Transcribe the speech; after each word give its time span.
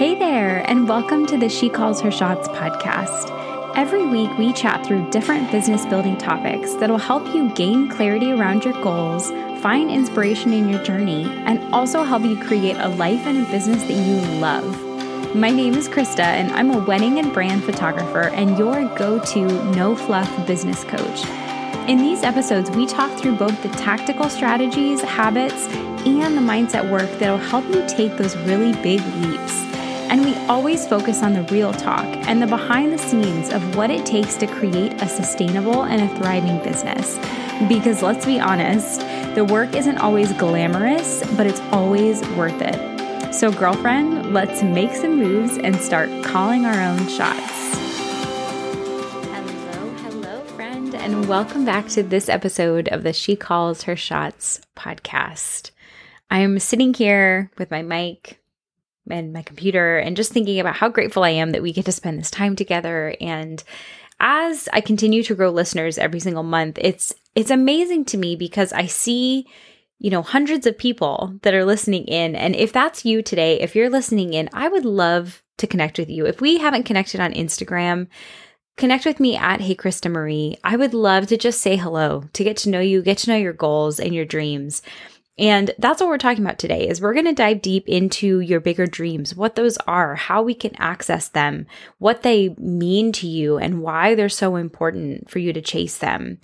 Hey 0.00 0.14
there, 0.14 0.64
and 0.66 0.88
welcome 0.88 1.26
to 1.26 1.36
the 1.36 1.50
She 1.50 1.68
Calls 1.68 2.00
Her 2.00 2.10
Shots 2.10 2.48
podcast. 2.48 3.76
Every 3.76 4.06
week, 4.06 4.30
we 4.38 4.50
chat 4.54 4.86
through 4.86 5.10
different 5.10 5.52
business 5.52 5.84
building 5.84 6.16
topics 6.16 6.72
that 6.76 6.88
will 6.88 6.96
help 6.96 7.34
you 7.34 7.50
gain 7.50 7.86
clarity 7.86 8.32
around 8.32 8.64
your 8.64 8.72
goals, 8.82 9.28
find 9.60 9.90
inspiration 9.90 10.54
in 10.54 10.70
your 10.70 10.82
journey, 10.82 11.24
and 11.44 11.62
also 11.74 12.02
help 12.02 12.22
you 12.22 12.42
create 12.42 12.78
a 12.78 12.88
life 12.88 13.26
and 13.26 13.46
a 13.46 13.50
business 13.50 13.82
that 13.82 13.92
you 13.92 14.16
love. 14.40 15.36
My 15.36 15.50
name 15.50 15.74
is 15.74 15.86
Krista, 15.86 16.20
and 16.20 16.50
I'm 16.52 16.70
a 16.70 16.82
wedding 16.82 17.18
and 17.18 17.30
brand 17.30 17.62
photographer 17.62 18.30
and 18.30 18.56
your 18.56 18.86
go 18.96 19.22
to 19.22 19.72
no 19.72 19.94
fluff 19.94 20.46
business 20.46 20.82
coach. 20.82 21.26
In 21.90 21.98
these 21.98 22.22
episodes, 22.22 22.70
we 22.70 22.86
talk 22.86 23.18
through 23.18 23.36
both 23.36 23.62
the 23.62 23.68
tactical 23.68 24.30
strategies, 24.30 25.02
habits, 25.02 25.66
and 26.06 26.38
the 26.38 26.40
mindset 26.40 26.90
work 26.90 27.10
that 27.18 27.30
will 27.30 27.36
help 27.36 27.66
you 27.66 27.86
take 27.86 28.16
those 28.16 28.34
really 28.38 28.72
big 28.82 29.02
leaps. 29.16 29.69
And 30.10 30.24
we 30.24 30.34
always 30.48 30.88
focus 30.88 31.22
on 31.22 31.34
the 31.34 31.44
real 31.44 31.72
talk 31.72 32.04
and 32.04 32.42
the 32.42 32.46
behind 32.48 32.92
the 32.92 32.98
scenes 32.98 33.48
of 33.48 33.76
what 33.76 33.90
it 33.90 34.04
takes 34.04 34.34
to 34.38 34.48
create 34.48 35.00
a 35.00 35.08
sustainable 35.08 35.84
and 35.84 36.02
a 36.02 36.16
thriving 36.16 36.58
business. 36.64 37.16
Because 37.68 38.02
let's 38.02 38.26
be 38.26 38.40
honest, 38.40 39.02
the 39.36 39.44
work 39.44 39.76
isn't 39.76 39.98
always 39.98 40.32
glamorous, 40.32 41.24
but 41.36 41.46
it's 41.46 41.60
always 41.70 42.22
worth 42.30 42.60
it. 42.60 43.32
So, 43.32 43.52
girlfriend, 43.52 44.34
let's 44.34 44.64
make 44.64 44.96
some 44.96 45.16
moves 45.16 45.56
and 45.58 45.76
start 45.76 46.10
calling 46.24 46.64
our 46.64 46.80
own 46.80 47.06
shots. 47.06 47.78
Hello, 49.28 49.94
hello, 50.02 50.42
friend, 50.56 50.92
and 50.92 51.28
welcome 51.28 51.64
back 51.64 51.86
to 51.90 52.02
this 52.02 52.28
episode 52.28 52.88
of 52.88 53.04
the 53.04 53.12
She 53.12 53.36
Calls 53.36 53.84
Her 53.84 53.94
Shots 53.94 54.60
podcast. 54.74 55.70
I'm 56.32 56.58
sitting 56.58 56.94
here 56.94 57.52
with 57.58 57.70
my 57.70 57.82
mic 57.82 58.40
and 59.12 59.32
my 59.32 59.42
computer 59.42 59.98
and 59.98 60.16
just 60.16 60.32
thinking 60.32 60.60
about 60.60 60.76
how 60.76 60.88
grateful 60.88 61.24
I 61.24 61.30
am 61.30 61.50
that 61.50 61.62
we 61.62 61.72
get 61.72 61.84
to 61.86 61.92
spend 61.92 62.18
this 62.18 62.30
time 62.30 62.56
together 62.56 63.14
and 63.20 63.62
as 64.18 64.68
I 64.72 64.80
continue 64.80 65.22
to 65.22 65.34
grow 65.34 65.50
listeners 65.50 65.98
every 65.98 66.20
single 66.20 66.42
month 66.42 66.78
it's 66.80 67.14
it's 67.34 67.50
amazing 67.50 68.04
to 68.06 68.18
me 68.18 68.36
because 68.36 68.72
I 68.72 68.86
see 68.86 69.46
you 69.98 70.10
know 70.10 70.22
hundreds 70.22 70.66
of 70.66 70.78
people 70.78 71.34
that 71.42 71.54
are 71.54 71.64
listening 71.64 72.04
in 72.04 72.34
and 72.36 72.54
if 72.54 72.72
that's 72.72 73.04
you 73.04 73.22
today 73.22 73.60
if 73.60 73.74
you're 73.74 73.90
listening 73.90 74.34
in 74.34 74.48
I 74.52 74.68
would 74.68 74.84
love 74.84 75.42
to 75.58 75.66
connect 75.66 75.98
with 75.98 76.10
you 76.10 76.26
if 76.26 76.40
we 76.40 76.58
haven't 76.58 76.84
connected 76.84 77.20
on 77.20 77.32
Instagram 77.32 78.08
connect 78.80 79.04
with 79.04 79.20
me 79.20 79.36
at 79.36 79.60
Hey 79.60 79.74
Krista 79.74 80.10
Marie. 80.10 80.56
I 80.64 80.74
would 80.74 80.94
love 80.94 81.26
to 81.26 81.36
just 81.36 81.60
say 81.60 81.76
hello, 81.76 82.24
to 82.32 82.42
get 82.42 82.56
to 82.58 82.70
know 82.70 82.80
you, 82.80 83.02
get 83.02 83.18
to 83.18 83.30
know 83.30 83.36
your 83.36 83.52
goals 83.52 84.00
and 84.00 84.14
your 84.14 84.24
dreams. 84.24 84.80
And 85.40 85.70
that's 85.78 86.02
what 86.02 86.08
we're 86.08 86.18
talking 86.18 86.44
about 86.44 86.58
today 86.58 86.86
is 86.86 87.00
we're 87.00 87.14
going 87.14 87.24
to 87.24 87.32
dive 87.32 87.62
deep 87.62 87.88
into 87.88 88.40
your 88.40 88.60
bigger 88.60 88.86
dreams, 88.86 89.34
what 89.34 89.54
those 89.54 89.78
are, 89.86 90.14
how 90.14 90.42
we 90.42 90.52
can 90.52 90.76
access 90.76 91.28
them, 91.28 91.66
what 91.96 92.22
they 92.22 92.50
mean 92.58 93.10
to 93.12 93.26
you 93.26 93.56
and 93.56 93.80
why 93.80 94.14
they're 94.14 94.28
so 94.28 94.56
important 94.56 95.30
for 95.30 95.38
you 95.38 95.54
to 95.54 95.62
chase 95.62 95.96
them. 95.96 96.38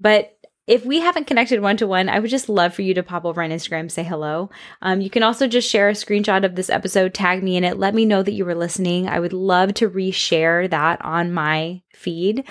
But 0.00 0.34
if 0.66 0.84
we 0.84 1.00
haven't 1.00 1.26
connected 1.26 1.60
one 1.60 1.76
to 1.78 1.86
one, 1.86 2.08
I 2.08 2.18
would 2.18 2.30
just 2.30 2.48
love 2.48 2.74
for 2.74 2.82
you 2.82 2.94
to 2.94 3.02
pop 3.02 3.26
over 3.26 3.42
on 3.42 3.50
Instagram, 3.50 3.90
say 3.90 4.02
hello. 4.02 4.50
Um, 4.80 5.02
you 5.02 5.10
can 5.10 5.22
also 5.22 5.46
just 5.46 5.70
share 5.70 5.90
a 5.90 5.92
screenshot 5.92 6.44
of 6.44 6.56
this 6.56 6.70
episode, 6.70 7.12
tag 7.12 7.42
me 7.42 7.56
in 7.56 7.64
it, 7.64 7.78
let 7.78 7.94
me 7.94 8.06
know 8.06 8.22
that 8.22 8.32
you 8.32 8.46
were 8.46 8.54
listening. 8.54 9.08
I 9.08 9.20
would 9.20 9.32
love 9.32 9.74
to 9.74 9.90
reshare 9.90 10.68
that 10.70 11.02
on 11.04 11.32
my 11.32 11.82
feed. 11.98 12.44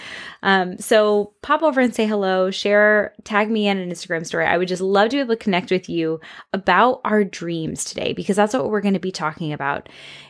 Um, 0.43 0.77
so 0.77 1.33
pop 1.41 1.63
over 1.63 1.79
and 1.79 1.95
say 1.95 2.05
hello, 2.05 2.51
share, 2.51 3.13
tag 3.23 3.49
me 3.49 3.67
in 3.67 3.77
an 3.77 3.89
Instagram 3.89 4.25
story. 4.25 4.45
I 4.45 4.57
would 4.57 4.67
just 4.67 4.81
love 4.81 5.09
to 5.09 5.15
be 5.15 5.19
able 5.21 5.35
to 5.35 5.43
connect 5.43 5.71
with 5.71 5.89
you 5.89 6.19
about 6.53 7.01
our 7.05 7.23
dreams 7.23 7.83
today 7.83 8.13
because 8.13 8.35
that's 8.35 8.53
what 8.53 8.69
we're 8.69 8.81
going 8.81 8.93
to 8.93 8.99
be 8.99 9.11
talking 9.11 9.53
about. 9.53 9.89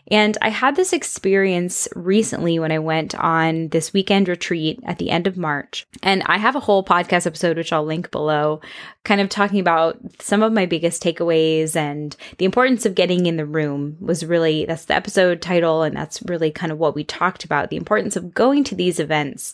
And 0.10 0.38
I 0.42 0.50
had 0.50 0.76
this 0.76 0.94
experience 0.94 1.88
recently 1.96 2.60
when 2.60 2.72
I 2.72 2.80
went 2.80 3.14
on 3.16 3.68
this 3.70 3.92
weekend 3.92 4.30
retreat 4.30 4.80
at 4.86 5.00
the 5.00 5.10
end 5.10 5.28
of 5.28 5.38
March. 5.38 5.86
And 6.02 6.24
I 6.28 6.38
have 6.38 6.56
a 6.56 6.62
whole 6.62 6.84
podcast 6.84 7.28
episode, 7.28 7.58
which 7.58 7.74
I'll 7.74 7.84
link 7.84 8.10
below, 8.10 8.62
kind 9.04 9.20
of 9.20 9.28
talking 9.28 9.60
about 9.60 10.00
some 10.22 10.44
of 10.44 10.54
my 10.54 10.66
biggest 10.66 11.04
takeaways 11.04 11.76
and 11.76 12.16
the 12.38 12.46
importance 12.46 12.86
of 12.86 12.96
getting 12.96 13.26
in 13.26 13.36
the 13.36 13.46
room 13.46 13.98
was 14.00 14.26
really 14.26 14.66
that's 14.66 14.86
the 14.86 14.96
episode 14.96 15.42
title. 15.42 15.84
And 15.84 15.96
that's 15.96 16.22
really 16.24 16.52
kind 16.52 16.72
of 16.72 16.78
what 16.78 16.96
we 16.96 17.04
talked 17.04 17.44
about 17.44 17.70
the 17.70 17.78
importance 17.78 18.16
of 18.16 18.34
going 18.34 18.64
to 18.66 18.76
these 18.76 19.00
events. 19.08 19.54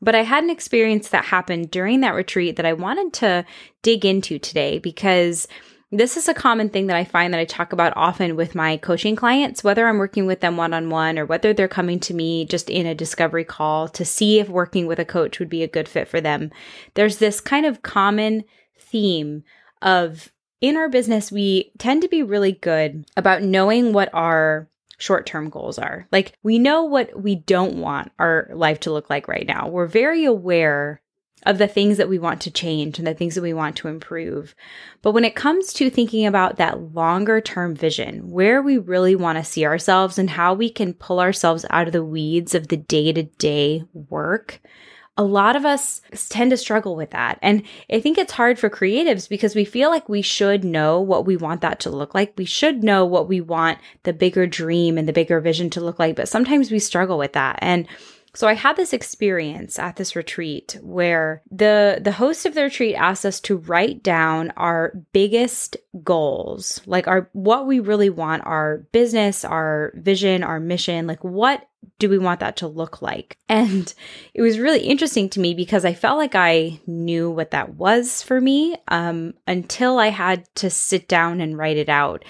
But 0.00 0.14
I 0.14 0.22
had 0.22 0.44
an 0.44 0.50
experience 0.50 1.08
that 1.08 1.26
happened 1.26 1.70
during 1.70 2.00
that 2.00 2.14
retreat 2.14 2.56
that 2.56 2.66
I 2.66 2.72
wanted 2.72 3.12
to 3.14 3.44
dig 3.82 4.04
into 4.04 4.38
today 4.38 4.78
because 4.78 5.48
this 5.90 6.16
is 6.16 6.28
a 6.28 6.34
common 6.34 6.68
thing 6.68 6.86
that 6.86 6.96
I 6.96 7.04
find 7.04 7.32
that 7.32 7.40
I 7.40 7.46
talk 7.46 7.72
about 7.72 7.94
often 7.96 8.36
with 8.36 8.54
my 8.54 8.76
coaching 8.76 9.16
clients, 9.16 9.64
whether 9.64 9.88
I'm 9.88 9.98
working 9.98 10.26
with 10.26 10.40
them 10.40 10.56
one 10.56 10.74
on 10.74 10.90
one 10.90 11.18
or 11.18 11.24
whether 11.24 11.52
they're 11.52 11.66
coming 11.66 11.98
to 12.00 12.14
me 12.14 12.44
just 12.44 12.68
in 12.68 12.86
a 12.86 12.94
discovery 12.94 13.44
call 13.44 13.88
to 13.88 14.04
see 14.04 14.38
if 14.38 14.48
working 14.48 14.86
with 14.86 14.98
a 14.98 15.04
coach 15.04 15.38
would 15.38 15.48
be 15.48 15.62
a 15.62 15.68
good 15.68 15.88
fit 15.88 16.06
for 16.06 16.20
them. 16.20 16.50
There's 16.94 17.18
this 17.18 17.40
kind 17.40 17.64
of 17.64 17.82
common 17.82 18.44
theme 18.78 19.44
of 19.82 20.30
in 20.60 20.76
our 20.76 20.88
business, 20.88 21.32
we 21.32 21.72
tend 21.78 22.02
to 22.02 22.08
be 22.08 22.22
really 22.22 22.52
good 22.52 23.06
about 23.16 23.42
knowing 23.42 23.92
what 23.92 24.10
our 24.12 24.68
short 24.98 25.24
term 25.26 25.48
goals 25.48 25.78
are. 25.78 26.06
Like 26.12 26.36
we 26.42 26.58
know 26.58 26.84
what 26.84 27.20
we 27.20 27.36
don't 27.36 27.80
want 27.80 28.12
our 28.18 28.50
life 28.52 28.80
to 28.80 28.92
look 28.92 29.08
like 29.08 29.28
right 29.28 29.46
now. 29.46 29.68
We're 29.68 29.86
very 29.86 30.24
aware 30.24 31.00
of 31.46 31.58
the 31.58 31.68
things 31.68 31.96
that 31.96 32.08
we 32.08 32.18
want 32.18 32.40
to 32.42 32.50
change 32.50 32.98
and 32.98 33.06
the 33.06 33.14
things 33.14 33.34
that 33.36 33.42
we 33.42 33.52
want 33.52 33.76
to 33.76 33.88
improve. 33.88 34.54
But 35.02 35.12
when 35.12 35.24
it 35.24 35.36
comes 35.36 35.72
to 35.74 35.88
thinking 35.88 36.26
about 36.26 36.56
that 36.56 36.94
longer 36.94 37.40
term 37.40 37.74
vision, 37.74 38.30
where 38.30 38.60
we 38.60 38.76
really 38.78 39.14
want 39.14 39.38
to 39.38 39.44
see 39.44 39.64
ourselves 39.64 40.18
and 40.18 40.30
how 40.30 40.54
we 40.54 40.68
can 40.68 40.94
pull 40.94 41.20
ourselves 41.20 41.64
out 41.70 41.86
of 41.86 41.92
the 41.92 42.04
weeds 42.04 42.54
of 42.54 42.68
the 42.68 42.76
day 42.76 43.12
to 43.12 43.22
day 43.22 43.84
work, 43.92 44.60
a 45.18 45.24
lot 45.24 45.56
of 45.56 45.66
us 45.66 46.00
tend 46.30 46.52
to 46.52 46.56
struggle 46.56 46.94
with 46.94 47.10
that. 47.10 47.40
And 47.42 47.64
I 47.92 48.00
think 48.00 48.16
it's 48.16 48.32
hard 48.32 48.56
for 48.56 48.70
creatives 48.70 49.28
because 49.28 49.56
we 49.56 49.64
feel 49.64 49.90
like 49.90 50.08
we 50.08 50.22
should 50.22 50.64
know 50.64 51.00
what 51.00 51.26
we 51.26 51.36
want 51.36 51.60
that 51.60 51.80
to 51.80 51.90
look 51.90 52.14
like. 52.14 52.34
We 52.38 52.44
should 52.44 52.84
know 52.84 53.04
what 53.04 53.28
we 53.28 53.40
want 53.40 53.78
the 54.04 54.12
bigger 54.12 54.46
dream 54.46 54.96
and 54.96 55.08
the 55.08 55.12
bigger 55.12 55.40
vision 55.40 55.70
to 55.70 55.80
look 55.80 55.98
like. 55.98 56.14
But 56.14 56.28
sometimes 56.28 56.70
we 56.70 56.78
struggle 56.78 57.18
with 57.18 57.32
that. 57.32 57.58
And 57.60 57.88
so 58.38 58.46
I 58.46 58.52
had 58.52 58.76
this 58.76 58.92
experience 58.92 59.80
at 59.80 59.96
this 59.96 60.14
retreat 60.14 60.78
where 60.80 61.42
the 61.50 61.98
the 62.00 62.12
host 62.12 62.46
of 62.46 62.54
the 62.54 62.62
retreat 62.62 62.94
asked 62.94 63.26
us 63.26 63.40
to 63.40 63.56
write 63.56 64.04
down 64.04 64.52
our 64.56 64.92
biggest 65.12 65.76
goals, 66.04 66.80
like 66.86 67.08
our 67.08 67.28
what 67.32 67.66
we 67.66 67.80
really 67.80 68.10
want 68.10 68.46
our 68.46 68.86
business, 68.92 69.44
our 69.44 69.92
vision, 69.96 70.44
our 70.44 70.60
mission, 70.60 71.08
like 71.08 71.24
what 71.24 71.66
do 71.98 72.08
we 72.08 72.16
want 72.16 72.38
that 72.38 72.58
to 72.58 72.68
look 72.68 73.02
like? 73.02 73.38
And 73.48 73.92
it 74.34 74.42
was 74.42 74.60
really 74.60 74.82
interesting 74.82 75.28
to 75.30 75.40
me 75.40 75.52
because 75.52 75.84
I 75.84 75.94
felt 75.94 76.18
like 76.18 76.36
I 76.36 76.78
knew 76.86 77.32
what 77.32 77.50
that 77.50 77.74
was 77.74 78.22
for 78.22 78.40
me 78.40 78.76
um, 78.86 79.34
until 79.48 79.98
I 79.98 80.10
had 80.10 80.46
to 80.56 80.70
sit 80.70 81.08
down 81.08 81.40
and 81.40 81.58
write 81.58 81.76
it 81.76 81.88
out. 81.88 82.24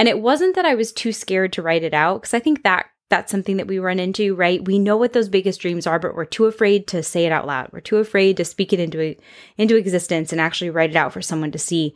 And 0.00 0.08
it 0.08 0.18
wasn't 0.18 0.56
that 0.56 0.66
I 0.66 0.74
was 0.74 0.92
too 0.92 1.12
scared 1.12 1.52
to 1.52 1.62
write 1.62 1.84
it 1.84 1.94
out 1.94 2.22
because 2.22 2.34
I 2.34 2.40
think 2.40 2.64
that 2.64 2.86
that's 3.10 3.30
something 3.30 3.56
that 3.56 3.66
we 3.66 3.78
run 3.78 3.98
into, 3.98 4.34
right? 4.34 4.64
We 4.64 4.78
know 4.78 4.96
what 4.96 5.12
those 5.12 5.28
biggest 5.28 5.60
dreams 5.60 5.86
are, 5.86 5.98
but 5.98 6.14
we're 6.14 6.26
too 6.26 6.44
afraid 6.44 6.86
to 6.88 7.02
say 7.02 7.24
it 7.24 7.32
out 7.32 7.46
loud. 7.46 7.70
We're 7.72 7.80
too 7.80 7.96
afraid 7.96 8.36
to 8.36 8.44
speak 8.44 8.72
it 8.72 8.80
into 8.80 9.16
into 9.56 9.76
existence 9.76 10.32
and 10.32 10.40
actually 10.40 10.70
write 10.70 10.90
it 10.90 10.96
out 10.96 11.12
for 11.12 11.22
someone 11.22 11.52
to 11.52 11.58
see. 11.58 11.94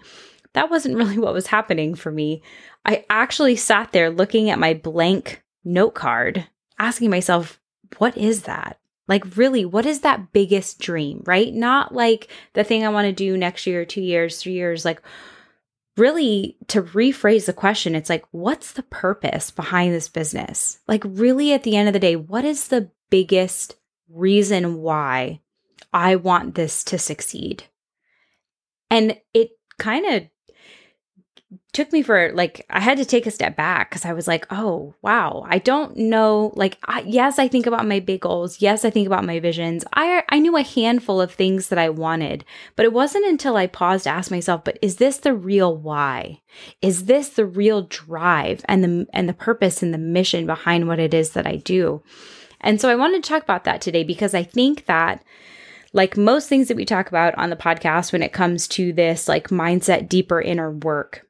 That 0.55 0.71
wasn't 0.71 0.97
really 0.99 1.19
what 1.19 1.35
was 1.35 1.49
happening 1.49 1.95
for 1.95 2.11
me. 2.11 2.43
I 2.85 3.05
actually 3.11 3.57
sat 3.57 3.93
there 3.93 4.11
looking 4.11 4.51
at 4.51 4.59
my 4.59 4.75
blank 4.75 5.43
note 5.65 5.95
card, 5.95 6.47
asking 6.79 7.11
myself, 7.11 7.61
what 7.99 8.17
is 8.17 8.43
that? 8.43 8.79
Like, 9.09 9.37
really, 9.37 9.65
what 9.65 9.85
is 9.85 10.01
that 10.01 10.33
biggest 10.33 10.81
dream, 10.81 11.23
right? 11.27 11.53
Not 11.53 11.95
like 11.95 12.29
the 12.55 12.65
thing 12.65 12.85
I 12.85 12.89
want 12.89 13.07
to 13.07 13.13
do 13.13 13.37
next 13.37 13.67
year, 13.67 13.85
two 13.85 14.01
years, 14.01 14.41
three 14.41 14.53
years. 14.53 14.85
Like, 14.85 15.03
really 15.97 16.57
to 16.69 16.83
rephrase 16.83 17.47
the 17.47 17.53
question, 17.53 17.95
it's 17.95 18.11
like, 18.11 18.25
what's 18.31 18.73
the 18.73 18.83
purpose 18.85 19.51
behind 19.51 19.95
this 19.95 20.09
business? 20.09 20.79
Like, 20.89 21.03
really, 21.07 21.53
at 21.53 21.63
the 21.63 21.77
end 21.77 21.89
of 21.89 21.93
the 21.93 21.99
day, 21.99 22.17
what 22.17 22.45
is 22.45 22.69
the 22.69 22.91
biggest 23.11 23.77
reason 24.09 24.81
why 24.81 25.41
I 25.93 26.17
want 26.17 26.55
this 26.55 26.83
to 26.85 26.99
succeed? 26.99 27.65
And 28.91 29.19
it 29.35 29.51
kind 29.79 30.07
of 30.07 30.23
took 31.73 31.93
me 31.93 32.03
for 32.03 32.33
like 32.33 32.67
I 32.71 32.81
had 32.81 32.99
to 32.99 33.05
take 33.05 33.27
a 33.27 33.31
step 33.31 33.57
back 33.57 33.91
because 33.91 34.05
I 34.05 34.13
was 34.13 34.29
like, 34.29 34.47
oh 34.51 34.95
wow, 35.03 35.45
I 35.49 35.59
don't 35.59 35.97
know. 35.97 36.53
Like, 36.55 36.79
I, 36.85 37.03
yes, 37.07 37.39
I 37.39 37.49
think 37.49 37.67
about 37.67 37.87
my 37.87 38.01
big 38.01 38.21
goals. 38.21 38.61
Yes, 38.61 38.85
I 38.85 38.91
think 38.91 39.07
about 39.07 39.25
my 39.25 39.41
visions. 39.41 39.85
I 39.93 40.23
I 40.29 40.39
knew 40.39 40.57
a 40.57 40.63
handful 40.63 41.21
of 41.21 41.33
things 41.33 41.69
that 41.69 41.79
I 41.79 41.89
wanted, 41.89 42.45
but 42.77 42.85
it 42.85 42.93
wasn't 42.93 43.27
until 43.27 43.57
I 43.57 43.67
paused 43.67 44.05
to 44.05 44.11
ask 44.11 44.31
myself, 44.31 44.65
but 44.65 44.79
is 44.83 44.97
this 44.97 45.19
the 45.19 45.35
real 45.35 45.77
why? 45.77 46.41
Is 46.81 47.05
this 47.07 47.31
the 47.31 47.47
real 47.47 47.83
drive 47.83 48.65
and 48.67 48.85
the 48.85 49.07
and 49.13 49.29
the 49.29 49.35
purpose 49.35 49.83
and 49.83 49.93
the 49.93 49.99
mission 49.99 50.47
behind 50.47 50.89
what 50.89 50.99
it 50.99 51.15
is 51.15 51.31
that 51.31 51.47
I 51.47 51.57
do? 51.57 52.03
And 52.61 52.81
so 52.81 52.89
I 52.89 52.97
wanted 52.97 53.23
to 53.23 53.29
talk 53.29 53.43
about 53.43 53.65
that 53.65 53.81
today 53.81 54.05
because 54.05 54.35
I 54.35 54.45
think 54.45 54.87
that 54.87 55.25
like 55.93 56.17
most 56.17 56.49
things 56.49 56.69
that 56.69 56.77
we 56.77 56.85
talk 56.85 57.09
about 57.09 57.37
on 57.37 57.51
the 57.51 57.57
podcast 57.57 58.13
when 58.13 58.23
it 58.23 58.33
comes 58.33 58.67
to 58.69 58.93
this 58.93 59.29
like 59.29 59.49
mindset 59.49 60.09
deeper 60.09 60.41
inner 60.41 60.71
work 60.71 61.27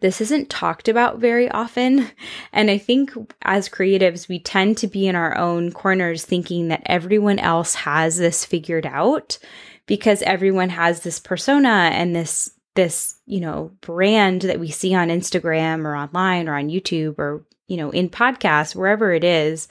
this 0.00 0.20
isn't 0.20 0.50
talked 0.50 0.88
about 0.88 1.18
very 1.18 1.50
often. 1.50 2.10
And 2.52 2.70
I 2.70 2.78
think 2.78 3.12
as 3.42 3.68
creatives, 3.68 4.28
we 4.28 4.38
tend 4.38 4.78
to 4.78 4.86
be 4.86 5.06
in 5.06 5.16
our 5.16 5.36
own 5.36 5.72
corners 5.72 6.24
thinking 6.24 6.68
that 6.68 6.82
everyone 6.86 7.38
else 7.38 7.74
has 7.74 8.16
this 8.16 8.44
figured 8.44 8.86
out 8.86 9.38
because 9.86 10.22
everyone 10.22 10.70
has 10.70 11.00
this 11.00 11.18
persona 11.20 11.90
and 11.92 12.14
this 12.14 12.50
this, 12.74 13.18
you 13.24 13.40
know, 13.40 13.72
brand 13.80 14.42
that 14.42 14.60
we 14.60 14.70
see 14.70 14.94
on 14.94 15.08
Instagram 15.08 15.84
or 15.84 15.96
online 15.96 16.46
or 16.46 16.56
on 16.56 16.68
YouTube 16.68 17.18
or, 17.18 17.44
you 17.66 17.76
know, 17.78 17.90
in 17.90 18.10
podcasts, 18.10 18.76
wherever 18.76 19.12
it 19.12 19.24
is. 19.24 19.66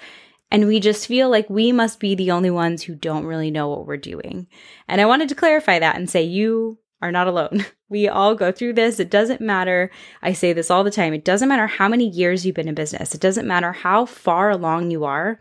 And 0.52 0.68
we 0.68 0.80
just 0.80 1.08
feel 1.08 1.30
like 1.30 1.50
we 1.50 1.72
must 1.72 2.00
be 2.00 2.16
the 2.16 2.32
only 2.32 2.50
ones 2.50 2.84
who 2.84 2.96
don't 2.96 3.26
really 3.26 3.52
know 3.52 3.70
what 3.70 3.86
we're 3.86 3.98
doing. 3.98 4.48
And 4.88 5.00
I 5.00 5.06
wanted 5.06 5.30
to 5.30 5.36
clarify 5.36 5.80
that 5.80 5.96
and 5.96 6.10
say, 6.10 6.24
you 6.24 6.80
are 7.02 7.12
not 7.12 7.28
alone. 7.28 7.66
We 7.88 8.08
all 8.08 8.34
go 8.34 8.52
through 8.52 8.74
this. 8.74 9.00
It 9.00 9.12
doesn't 9.12 9.42
matter. 9.42 9.92
I 10.24 10.34
say 10.34 10.54
this 10.54 10.72
all 10.72 10.84
the 10.84 10.90
time. 10.90 11.14
It 11.14 11.24
doesn't 11.24 11.48
matter 11.48 11.68
how 11.68 11.88
many 11.88 12.10
years 12.10 12.44
you've 12.44 12.56
been 12.56 12.68
in 12.68 12.74
business, 12.74 13.14
it 13.14 13.22
doesn't 13.22 13.48
matter 13.48 13.72
how 13.72 14.08
far 14.08 14.50
along 14.50 14.90
you 14.90 15.06
are. 15.06 15.40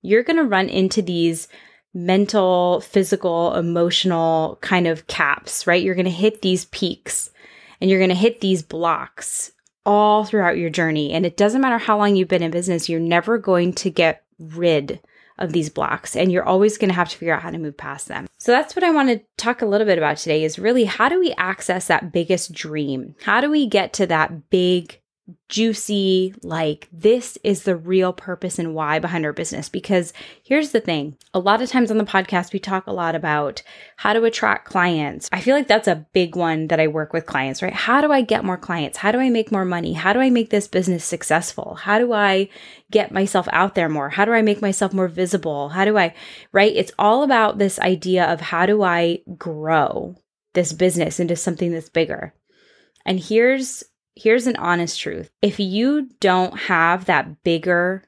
You're 0.00 0.22
going 0.22 0.36
to 0.36 0.44
run 0.44 0.68
into 0.68 1.02
these 1.02 1.48
mental, 1.92 2.80
physical, 2.80 3.54
emotional 3.56 4.58
kind 4.60 4.86
of 4.86 5.08
caps, 5.08 5.66
right? 5.66 5.82
You're 5.82 5.96
going 5.96 6.04
to 6.04 6.10
hit 6.12 6.42
these 6.42 6.66
peaks 6.66 7.30
and 7.80 7.90
you're 7.90 7.98
going 7.98 8.10
to 8.10 8.14
hit 8.14 8.40
these 8.40 8.62
blocks 8.62 9.50
all 9.84 10.24
throughout 10.24 10.58
your 10.58 10.70
journey. 10.70 11.12
And 11.12 11.26
it 11.26 11.36
doesn't 11.36 11.60
matter 11.60 11.78
how 11.78 11.98
long 11.98 12.14
you've 12.14 12.28
been 12.28 12.42
in 12.42 12.50
business, 12.50 12.88
you're 12.88 13.00
never 13.00 13.38
going 13.38 13.72
to 13.74 13.90
get 13.90 14.22
rid 14.38 15.00
of 15.40 15.52
these 15.52 15.70
blocks 15.70 16.14
and 16.14 16.30
you're 16.30 16.44
always 16.44 16.78
going 16.78 16.90
to 16.90 16.94
have 16.94 17.08
to 17.08 17.16
figure 17.16 17.34
out 17.34 17.42
how 17.42 17.50
to 17.50 17.58
move 17.58 17.76
past 17.76 18.08
them. 18.08 18.26
So 18.38 18.52
that's 18.52 18.76
what 18.76 18.84
I 18.84 18.90
want 18.90 19.08
to 19.08 19.20
talk 19.36 19.62
a 19.62 19.66
little 19.66 19.86
bit 19.86 19.98
about 19.98 20.18
today 20.18 20.44
is 20.44 20.58
really 20.58 20.84
how 20.84 21.08
do 21.08 21.18
we 21.18 21.32
access 21.32 21.86
that 21.88 22.12
biggest 22.12 22.52
dream? 22.52 23.14
How 23.22 23.40
do 23.40 23.50
we 23.50 23.66
get 23.66 23.92
to 23.94 24.06
that 24.06 24.50
big 24.50 24.99
juicy, 25.48 26.34
like 26.42 26.88
this 26.92 27.38
is 27.42 27.64
the 27.64 27.76
real 27.76 28.12
purpose 28.12 28.58
and 28.58 28.74
why 28.74 28.98
behind 28.98 29.24
our 29.24 29.32
business. 29.32 29.68
Because 29.68 30.12
here's 30.42 30.70
the 30.70 30.80
thing 30.80 31.16
a 31.34 31.38
lot 31.38 31.62
of 31.62 31.68
times 31.68 31.90
on 31.90 31.98
the 31.98 32.04
podcast, 32.04 32.52
we 32.52 32.58
talk 32.58 32.86
a 32.86 32.92
lot 32.92 33.14
about 33.14 33.62
how 33.96 34.12
to 34.12 34.24
attract 34.24 34.66
clients. 34.66 35.28
I 35.32 35.40
feel 35.40 35.56
like 35.56 35.68
that's 35.68 35.88
a 35.88 36.06
big 36.12 36.36
one 36.36 36.68
that 36.68 36.80
I 36.80 36.86
work 36.86 37.12
with 37.12 37.26
clients, 37.26 37.62
right? 37.62 37.72
How 37.72 38.00
do 38.00 38.12
I 38.12 38.22
get 38.22 38.44
more 38.44 38.56
clients? 38.56 38.98
How 38.98 39.12
do 39.12 39.18
I 39.18 39.30
make 39.30 39.52
more 39.52 39.64
money? 39.64 39.92
How 39.92 40.12
do 40.12 40.20
I 40.20 40.30
make 40.30 40.50
this 40.50 40.68
business 40.68 41.04
successful? 41.04 41.74
How 41.74 41.98
do 41.98 42.12
I 42.12 42.48
get 42.90 43.12
myself 43.12 43.48
out 43.52 43.74
there 43.74 43.88
more? 43.88 44.08
How 44.08 44.24
do 44.24 44.32
I 44.32 44.42
make 44.42 44.62
myself 44.62 44.92
more 44.92 45.08
visible? 45.08 45.70
How 45.70 45.84
do 45.84 45.98
I, 45.98 46.14
right? 46.52 46.72
It's 46.74 46.92
all 46.98 47.22
about 47.22 47.58
this 47.58 47.78
idea 47.78 48.24
of 48.32 48.40
how 48.40 48.66
do 48.66 48.82
I 48.82 49.20
grow 49.36 50.16
this 50.54 50.72
business 50.72 51.20
into 51.20 51.36
something 51.36 51.72
that's 51.72 51.88
bigger. 51.88 52.34
And 53.06 53.18
here's 53.20 53.84
here's 54.16 54.46
an 54.46 54.56
honest 54.56 55.00
truth. 55.00 55.30
If 55.42 55.60
you 55.60 56.08
don't 56.20 56.58
have 56.58 57.06
that 57.06 57.42
bigger, 57.42 58.04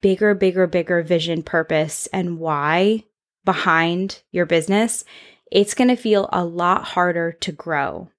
bigger, 0.00 0.34
bigger, 0.34 0.66
bigger 0.66 1.02
vision, 1.02 1.42
purpose, 1.42 2.06
and 2.12 2.38
why 2.38 3.04
behind 3.44 4.22
your 4.30 4.46
business, 4.46 5.04
it's 5.50 5.74
going 5.74 5.88
to 5.88 5.96
feel 5.96 6.28
a 6.32 6.44
lot 6.44 6.84
harder 6.84 7.32
to 7.32 7.52
grow 7.52 8.10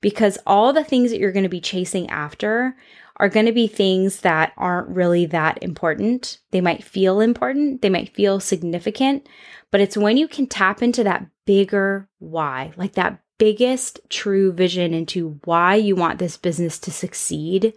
because 0.00 0.38
all 0.46 0.72
the 0.72 0.84
things 0.84 1.10
that 1.10 1.18
you're 1.18 1.32
going 1.32 1.44
to 1.44 1.48
be 1.48 1.60
chasing 1.60 2.08
after 2.10 2.76
are 3.16 3.28
going 3.28 3.46
to 3.46 3.52
be 3.52 3.66
things 3.66 4.20
that 4.20 4.52
aren't 4.56 4.88
really 4.88 5.26
that 5.26 5.60
important. 5.60 6.38
They 6.52 6.60
might 6.60 6.84
feel 6.84 7.20
important, 7.20 7.82
they 7.82 7.90
might 7.90 8.14
feel 8.14 8.38
significant, 8.38 9.28
but 9.72 9.80
it's 9.80 9.96
when 9.96 10.16
you 10.16 10.28
can 10.28 10.46
tap 10.46 10.82
into 10.82 11.02
that 11.04 11.26
bigger 11.44 12.08
why, 12.18 12.72
like 12.76 12.92
that 12.92 13.20
biggest 13.38 14.00
true 14.10 14.52
vision 14.52 14.92
into 14.92 15.40
why 15.44 15.74
you 15.76 15.96
want 15.96 16.18
this 16.18 16.36
business 16.36 16.78
to 16.80 16.90
succeed, 16.90 17.72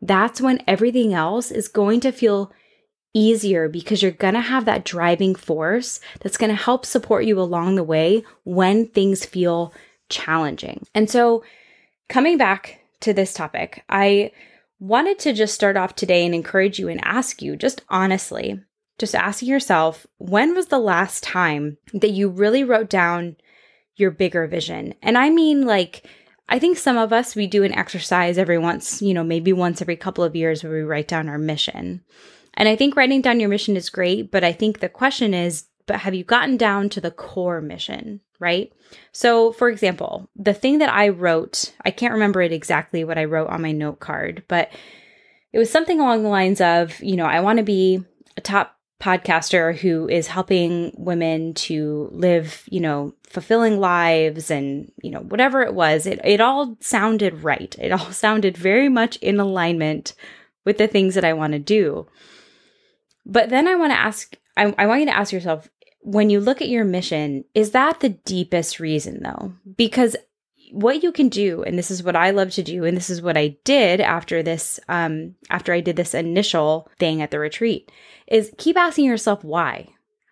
that's 0.00 0.40
when 0.40 0.62
everything 0.66 1.12
else 1.12 1.50
is 1.50 1.68
going 1.68 2.00
to 2.00 2.12
feel 2.12 2.52
easier 3.14 3.68
because 3.68 4.02
you're 4.02 4.10
going 4.10 4.34
to 4.34 4.40
have 4.40 4.64
that 4.64 4.84
driving 4.84 5.34
force 5.34 6.00
that's 6.20 6.36
going 6.36 6.50
to 6.50 6.62
help 6.62 6.86
support 6.86 7.24
you 7.24 7.38
along 7.38 7.74
the 7.74 7.84
way 7.84 8.24
when 8.44 8.86
things 8.86 9.24
feel 9.24 9.72
challenging. 10.08 10.84
And 10.94 11.10
so, 11.10 11.44
coming 12.08 12.38
back 12.38 12.80
to 13.00 13.12
this 13.12 13.34
topic, 13.34 13.84
I 13.88 14.32
wanted 14.78 15.18
to 15.20 15.32
just 15.32 15.54
start 15.54 15.76
off 15.76 15.94
today 15.94 16.24
and 16.24 16.34
encourage 16.34 16.78
you 16.78 16.88
and 16.88 17.00
ask 17.04 17.42
you 17.42 17.56
just 17.56 17.82
honestly, 17.88 18.60
just 18.98 19.14
asking 19.14 19.48
yourself, 19.48 20.06
when 20.18 20.54
was 20.54 20.66
the 20.66 20.78
last 20.78 21.22
time 21.22 21.76
that 21.92 22.10
you 22.10 22.28
really 22.28 22.64
wrote 22.64 22.90
down 22.90 23.36
your 23.96 24.10
bigger 24.10 24.46
vision. 24.46 24.94
And 25.02 25.18
I 25.18 25.30
mean, 25.30 25.66
like, 25.66 26.06
I 26.48 26.58
think 26.58 26.76
some 26.76 26.98
of 26.98 27.12
us, 27.12 27.34
we 27.34 27.46
do 27.46 27.64
an 27.64 27.74
exercise 27.74 28.38
every 28.38 28.58
once, 28.58 29.00
you 29.00 29.14
know, 29.14 29.24
maybe 29.24 29.52
once 29.52 29.80
every 29.80 29.96
couple 29.96 30.24
of 30.24 30.36
years 30.36 30.62
where 30.62 30.72
we 30.72 30.82
write 30.82 31.08
down 31.08 31.28
our 31.28 31.38
mission. 31.38 32.02
And 32.54 32.68
I 32.68 32.76
think 32.76 32.96
writing 32.96 33.22
down 33.22 33.40
your 33.40 33.48
mission 33.48 33.76
is 33.76 33.88
great, 33.88 34.30
but 34.30 34.44
I 34.44 34.52
think 34.52 34.80
the 34.80 34.88
question 34.88 35.32
is, 35.34 35.64
but 35.86 36.00
have 36.00 36.14
you 36.14 36.24
gotten 36.24 36.56
down 36.56 36.88
to 36.90 37.00
the 37.00 37.10
core 37.10 37.60
mission, 37.60 38.20
right? 38.38 38.72
So, 39.12 39.52
for 39.52 39.68
example, 39.68 40.28
the 40.36 40.54
thing 40.54 40.78
that 40.78 40.92
I 40.92 41.08
wrote, 41.08 41.72
I 41.84 41.90
can't 41.90 42.12
remember 42.12 42.42
it 42.42 42.52
exactly 42.52 43.04
what 43.04 43.18
I 43.18 43.24
wrote 43.24 43.48
on 43.48 43.62
my 43.62 43.72
note 43.72 44.00
card, 44.00 44.44
but 44.48 44.70
it 45.52 45.58
was 45.58 45.70
something 45.70 46.00
along 46.00 46.22
the 46.22 46.28
lines 46.28 46.60
of, 46.60 47.02
you 47.02 47.16
know, 47.16 47.26
I 47.26 47.40
want 47.40 47.58
to 47.58 47.64
be 47.64 48.04
a 48.36 48.40
top 48.40 48.76
podcaster 49.02 49.76
who 49.76 50.08
is 50.08 50.28
helping 50.28 50.94
women 50.96 51.54
to 51.54 52.08
live, 52.12 52.62
you 52.70 52.78
know, 52.78 53.12
fulfilling 53.24 53.80
lives 53.80 54.50
and, 54.50 54.92
you 55.02 55.10
know, 55.10 55.20
whatever 55.20 55.62
it 55.62 55.74
was, 55.74 56.06
it, 56.06 56.20
it 56.24 56.40
all 56.40 56.76
sounded 56.80 57.42
right. 57.42 57.74
It 57.80 57.90
all 57.90 58.12
sounded 58.12 58.56
very 58.56 58.88
much 58.88 59.16
in 59.16 59.40
alignment 59.40 60.14
with 60.64 60.78
the 60.78 60.86
things 60.86 61.16
that 61.16 61.24
I 61.24 61.32
want 61.32 61.52
to 61.52 61.58
do. 61.58 62.06
But 63.26 63.50
then 63.50 63.66
I 63.66 63.74
want 63.74 63.92
to 63.92 63.98
ask, 63.98 64.36
I, 64.56 64.72
I 64.78 64.86
want 64.86 65.00
you 65.00 65.06
to 65.06 65.16
ask 65.16 65.32
yourself, 65.32 65.68
when 66.02 66.30
you 66.30 66.38
look 66.38 66.62
at 66.62 66.68
your 66.68 66.84
mission, 66.84 67.44
is 67.54 67.72
that 67.72 68.00
the 68.00 68.10
deepest 68.10 68.78
reason 68.78 69.22
though? 69.22 69.54
Because 69.76 70.16
what 70.72 71.02
you 71.02 71.12
can 71.12 71.28
do 71.28 71.62
and 71.62 71.78
this 71.78 71.90
is 71.90 72.02
what 72.02 72.16
i 72.16 72.30
love 72.30 72.50
to 72.50 72.62
do 72.62 72.84
and 72.84 72.96
this 72.96 73.10
is 73.10 73.20
what 73.20 73.36
i 73.36 73.54
did 73.64 74.00
after 74.00 74.42
this 74.42 74.80
um 74.88 75.34
after 75.50 75.72
i 75.72 75.80
did 75.80 75.96
this 75.96 76.14
initial 76.14 76.90
thing 76.98 77.20
at 77.20 77.30
the 77.30 77.38
retreat 77.38 77.92
is 78.26 78.50
keep 78.56 78.76
asking 78.76 79.04
yourself 79.04 79.44
why 79.44 79.86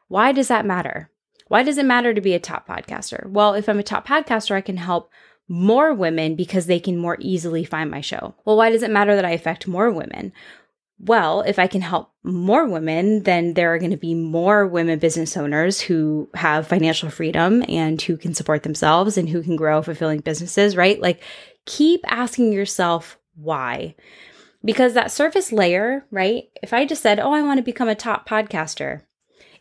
why 0.08 0.32
does 0.32 0.48
that 0.48 0.64
matter 0.64 1.10
why 1.48 1.62
does 1.62 1.76
it 1.76 1.84
matter 1.84 2.14
to 2.14 2.22
be 2.22 2.32
a 2.32 2.40
top 2.40 2.66
podcaster 2.66 3.28
well 3.28 3.52
if 3.52 3.68
i'm 3.68 3.78
a 3.78 3.82
top 3.82 4.08
podcaster 4.08 4.54
i 4.54 4.62
can 4.62 4.78
help 4.78 5.10
more 5.50 5.92
women 5.92 6.36
because 6.36 6.66
they 6.66 6.78
can 6.78 6.96
more 6.96 7.16
easily 7.18 7.64
find 7.64 7.90
my 7.90 8.00
show. 8.00 8.36
Well, 8.44 8.56
why 8.56 8.70
does 8.70 8.84
it 8.84 8.90
matter 8.90 9.16
that 9.16 9.24
I 9.24 9.32
affect 9.32 9.66
more 9.66 9.90
women? 9.90 10.32
Well, 11.02 11.40
if 11.40 11.58
I 11.58 11.66
can 11.66 11.80
help 11.80 12.12
more 12.22 12.66
women, 12.66 13.22
then 13.22 13.54
there 13.54 13.72
are 13.72 13.78
going 13.78 13.90
to 13.90 13.96
be 13.96 14.14
more 14.14 14.66
women 14.66 14.98
business 14.98 15.36
owners 15.36 15.80
who 15.80 16.28
have 16.34 16.66
financial 16.66 17.08
freedom 17.08 17.64
and 17.68 18.00
who 18.02 18.18
can 18.18 18.34
support 18.34 18.62
themselves 18.64 19.16
and 19.16 19.28
who 19.28 19.42
can 19.42 19.56
grow 19.56 19.80
fulfilling 19.80 20.20
businesses, 20.20 20.76
right? 20.76 21.00
Like 21.00 21.22
keep 21.64 22.00
asking 22.06 22.52
yourself 22.52 23.18
why. 23.34 23.94
Because 24.62 24.92
that 24.92 25.10
surface 25.10 25.52
layer, 25.52 26.04
right? 26.10 26.44
If 26.62 26.74
I 26.74 26.84
just 26.84 27.02
said, 27.02 27.18
"Oh, 27.18 27.32
I 27.32 27.40
want 27.40 27.56
to 27.58 27.62
become 27.62 27.88
a 27.88 27.94
top 27.94 28.28
podcaster." 28.28 29.00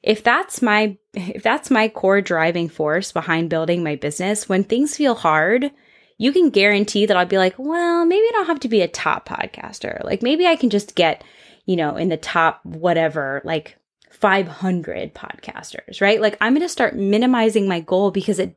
If 0.03 0.23
that's 0.23 0.61
my 0.61 0.97
if 1.13 1.41
that's 1.41 1.71
my 1.71 1.87
core 1.87 2.19
driving 2.19 2.67
force 2.67 3.13
behind 3.13 3.49
building 3.49 3.81
my 3.81 3.95
business, 3.95 4.49
when 4.49 4.65
things 4.65 4.97
feel 4.97 5.15
hard, 5.15 5.71
you 6.19 6.33
can 6.33 6.49
guarantee 6.49 7.05
that 7.05 7.17
I'll 7.17 7.25
be 7.25 7.37
like, 7.37 7.55
well, 7.57 8.05
maybe 8.05 8.25
I 8.27 8.31
don't 8.33 8.47
have 8.47 8.59
to 8.59 8.67
be 8.67 8.81
a 8.81 8.87
top 8.87 9.27
podcaster. 9.27 10.03
Like 10.03 10.21
maybe 10.21 10.45
I 10.45 10.57
can 10.57 10.69
just 10.69 10.93
get, 10.93 11.23
you 11.65 11.77
know, 11.77 11.95
in 11.95 12.09
the 12.09 12.17
top 12.17 12.59
whatever, 12.65 13.41
like 13.45 13.77
500 14.11 15.15
podcasters, 15.15 16.01
right? 16.01 16.21
Like 16.21 16.37
I'm 16.41 16.53
going 16.53 16.61
to 16.61 16.69
start 16.69 16.95
minimizing 16.95 17.67
my 17.67 17.79
goal 17.79 18.11
because 18.11 18.37
it 18.37 18.55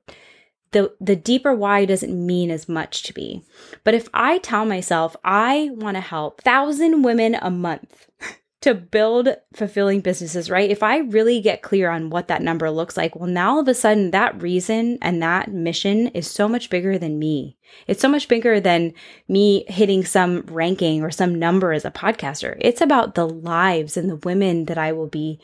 the 0.72 0.92
the 1.00 1.14
deeper 1.14 1.54
why 1.54 1.84
doesn't 1.84 2.26
mean 2.26 2.50
as 2.50 2.68
much 2.68 3.04
to 3.04 3.12
me. 3.16 3.44
But 3.84 3.94
if 3.94 4.08
I 4.12 4.38
tell 4.38 4.64
myself 4.64 5.14
I 5.22 5.70
want 5.74 5.96
to 5.96 6.00
help 6.00 6.44
1000 6.44 7.02
women 7.02 7.36
a 7.40 7.50
month 7.50 8.08
to 8.62 8.74
build 8.74 9.28
fulfilling 9.54 10.00
businesses, 10.00 10.48
right? 10.48 10.70
If 10.70 10.82
I 10.82 10.98
really 10.98 11.40
get 11.40 11.62
clear 11.62 11.90
on 11.90 12.10
what 12.10 12.28
that 12.28 12.42
number 12.42 12.70
looks 12.70 12.96
like, 12.96 13.14
well, 13.14 13.28
now 13.28 13.54
all 13.54 13.60
of 13.60 13.68
a 13.68 13.74
sudden 13.74 14.12
that 14.12 14.40
reason 14.40 14.98
and 15.02 15.22
that 15.22 15.52
mission 15.52 16.08
is 16.08 16.30
so 16.30 16.48
much 16.48 16.70
bigger 16.70 16.96
than 16.96 17.18
me. 17.18 17.56
It's 17.86 18.00
so 18.00 18.08
much 18.08 18.28
bigger 18.28 18.60
than 18.60 18.94
me 19.28 19.64
hitting 19.68 20.04
some 20.04 20.42
ranking 20.42 21.02
or 21.02 21.10
some 21.10 21.34
number 21.34 21.72
as 21.72 21.84
a 21.84 21.90
podcaster. 21.90 22.56
It's 22.60 22.80
about 22.80 23.14
the 23.14 23.28
lives 23.28 23.96
and 23.96 24.08
the 24.08 24.16
women 24.16 24.66
that 24.66 24.78
I 24.78 24.92
will 24.92 25.08
be 25.08 25.40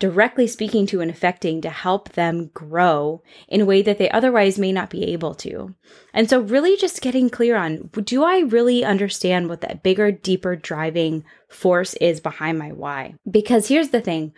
directly 0.00 0.48
speaking 0.48 0.86
to 0.86 1.00
and 1.00 1.10
affecting 1.10 1.60
to 1.60 1.70
help 1.70 2.10
them 2.10 2.50
grow 2.52 3.22
in 3.46 3.60
a 3.60 3.64
way 3.64 3.82
that 3.82 3.98
they 3.98 4.10
otherwise 4.10 4.58
may 4.58 4.72
not 4.72 4.90
be 4.90 5.04
able 5.04 5.34
to. 5.36 5.74
And 6.12 6.28
so, 6.28 6.40
really, 6.40 6.76
just 6.76 7.02
getting 7.02 7.30
clear 7.30 7.54
on 7.54 7.90
do 8.04 8.24
I 8.24 8.40
really 8.40 8.84
understand 8.84 9.48
what 9.48 9.60
that 9.60 9.84
bigger, 9.84 10.10
deeper 10.10 10.56
driving 10.56 11.24
force 11.48 11.94
is 11.94 12.18
behind 12.18 12.58
my 12.58 12.72
why? 12.72 13.14
Because 13.30 13.68
here's 13.68 13.90
the 13.90 14.00
thing 14.00 14.32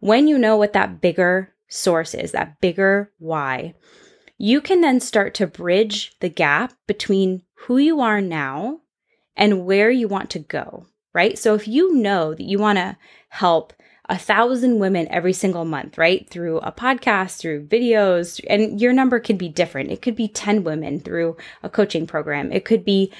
when 0.00 0.28
you 0.28 0.38
know 0.38 0.56
what 0.56 0.72
that 0.72 1.00
bigger 1.00 1.52
source 1.68 2.14
is, 2.14 2.32
that 2.32 2.60
bigger 2.60 3.12
why, 3.18 3.74
you 4.38 4.60
can 4.60 4.80
then 4.80 5.00
start 5.00 5.34
to 5.34 5.46
bridge 5.46 6.12
the 6.20 6.28
gap 6.28 6.72
between 6.86 7.42
who 7.66 7.76
you 7.76 8.00
are 8.00 8.20
now 8.20 8.80
and 9.36 9.66
where 9.66 9.90
you 9.90 10.06
want 10.06 10.30
to 10.30 10.38
go, 10.38 10.86
right? 11.12 11.36
So 11.36 11.54
if 11.54 11.66
you 11.66 11.94
know 11.94 12.34
that 12.34 12.44
you 12.44 12.58
want 12.58 12.78
to 12.78 12.96
help 13.30 13.72
a 14.08 14.18
thousand 14.18 14.78
women 14.78 15.06
every 15.10 15.32
single 15.32 15.64
month, 15.64 15.98
right? 15.98 16.28
Through 16.28 16.58
a 16.58 16.72
podcast, 16.72 17.38
through 17.38 17.66
videos, 17.66 18.40
and 18.48 18.80
your 18.80 18.92
number 18.92 19.20
could 19.20 19.38
be 19.38 19.48
different. 19.48 19.90
It 19.90 20.00
could 20.00 20.16
be 20.16 20.28
10 20.28 20.64
women 20.64 21.00
through 21.00 21.36
a 21.62 21.68
coaching 21.68 22.06
program. 22.06 22.50
It 22.50 22.64
could 22.64 22.84
be, 22.84 23.12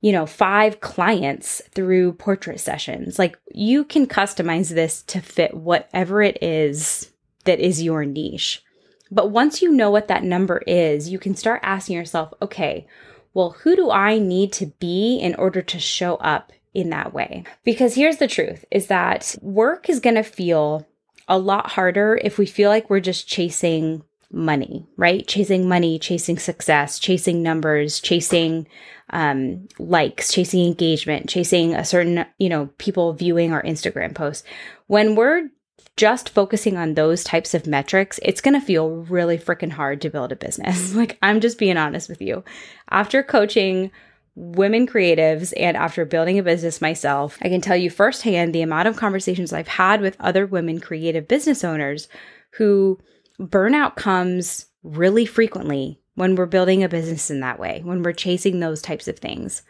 you 0.00 0.12
know, 0.12 0.24
five 0.24 0.80
clients 0.80 1.62
through 1.74 2.12
portrait 2.12 2.60
sessions. 2.60 3.18
Like 3.18 3.36
you 3.52 3.84
can 3.84 4.06
customize 4.06 4.70
this 4.70 5.02
to 5.04 5.20
fit 5.20 5.54
whatever 5.54 6.22
it 6.22 6.40
is 6.42 7.10
that 7.44 7.58
is 7.58 7.82
your 7.82 8.04
niche. 8.04 8.62
But 9.10 9.30
once 9.30 9.62
you 9.62 9.72
know 9.72 9.90
what 9.90 10.08
that 10.08 10.24
number 10.24 10.58
is, 10.66 11.08
you 11.08 11.18
can 11.18 11.34
start 11.34 11.60
asking 11.62 11.96
yourself, 11.96 12.32
okay, 12.40 12.86
well, 13.34 13.50
who 13.50 13.76
do 13.76 13.90
I 13.90 14.18
need 14.18 14.52
to 14.54 14.66
be 14.66 15.18
in 15.18 15.34
order 15.34 15.62
to 15.62 15.78
show 15.78 16.16
up 16.16 16.52
in 16.76 16.90
that 16.90 17.14
way. 17.14 17.42
Because 17.64 17.94
here's 17.94 18.18
the 18.18 18.28
truth 18.28 18.66
is 18.70 18.88
that 18.88 19.34
work 19.40 19.88
is 19.88 19.98
going 19.98 20.16
to 20.16 20.22
feel 20.22 20.86
a 21.26 21.38
lot 21.38 21.70
harder 21.70 22.20
if 22.22 22.36
we 22.36 22.44
feel 22.44 22.68
like 22.68 22.90
we're 22.90 23.00
just 23.00 23.26
chasing 23.26 24.02
money, 24.30 24.86
right? 24.98 25.26
Chasing 25.26 25.66
money, 25.66 25.98
chasing 25.98 26.38
success, 26.38 26.98
chasing 26.98 27.42
numbers, 27.42 27.98
chasing 27.98 28.68
um, 29.08 29.66
likes, 29.78 30.30
chasing 30.30 30.66
engagement, 30.66 31.30
chasing 31.30 31.74
a 31.74 31.82
certain, 31.82 32.26
you 32.38 32.50
know, 32.50 32.68
people 32.76 33.14
viewing 33.14 33.54
our 33.54 33.62
Instagram 33.62 34.14
posts. 34.14 34.46
When 34.86 35.14
we're 35.14 35.48
just 35.96 36.28
focusing 36.28 36.76
on 36.76 36.92
those 36.92 37.24
types 37.24 37.54
of 37.54 37.66
metrics, 37.66 38.20
it's 38.22 38.42
going 38.42 38.52
to 38.52 38.66
feel 38.66 38.90
really 38.90 39.38
freaking 39.38 39.72
hard 39.72 40.02
to 40.02 40.10
build 40.10 40.30
a 40.30 40.36
business. 40.36 40.94
like, 40.94 41.16
I'm 41.22 41.40
just 41.40 41.58
being 41.58 41.78
honest 41.78 42.10
with 42.10 42.20
you. 42.20 42.44
After 42.90 43.22
coaching 43.22 43.90
women 44.36 44.86
creatives 44.86 45.52
and 45.56 45.76
after 45.76 46.04
building 46.04 46.38
a 46.38 46.42
business 46.42 46.82
myself, 46.82 47.38
I 47.40 47.48
can 47.48 47.62
tell 47.62 47.76
you 47.76 47.88
firsthand 47.88 48.54
the 48.54 48.62
amount 48.62 48.86
of 48.86 48.96
conversations 48.96 49.52
I've 49.52 49.66
had 49.66 50.02
with 50.02 50.16
other 50.20 50.46
women 50.46 50.78
creative 50.78 51.26
business 51.26 51.64
owners 51.64 52.06
who 52.52 53.00
burnout 53.40 53.96
comes 53.96 54.66
really 54.82 55.24
frequently 55.24 56.00
when 56.14 56.34
we're 56.34 56.46
building 56.46 56.84
a 56.84 56.88
business 56.88 57.30
in 57.30 57.40
that 57.40 57.58
way, 57.58 57.80
when 57.82 58.02
we're 58.02 58.12
chasing 58.12 58.60
those 58.60 58.82
types 58.82 59.08
of 59.08 59.18
things. 59.18 59.62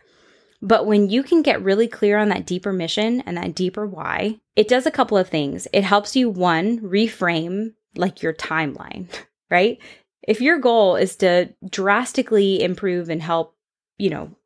But 0.61 0.87
when 0.87 1.11
you 1.11 1.23
can 1.23 1.43
get 1.43 1.63
really 1.63 1.87
clear 1.87 2.19
on 2.19 2.29
that 2.31 2.47
deeper 2.47 2.73
mission 2.73 3.21
and 3.23 3.37
that 3.37 3.55
deeper 3.55 3.87
why, 3.87 4.41
it 4.57 4.69
does 4.69 4.87
a 4.87 4.91
couple 4.91 5.17
of 5.17 5.29
things. 5.29 5.69
It 5.73 5.85
helps 5.85 6.17
you, 6.17 6.29
one, 6.29 6.81
reframe 6.81 7.75
like 7.95 8.23
your 8.23 8.33
timeline, 8.33 9.09
right? 9.51 9.79
If 10.27 10.41
your 10.41 10.59
goal 10.59 10.97
is 10.97 11.17
to 11.17 11.55
drastically 11.69 12.63
improve 12.63 13.11
and 13.11 13.23
help, 13.23 13.55
you 13.99 14.11
know, 14.11 14.37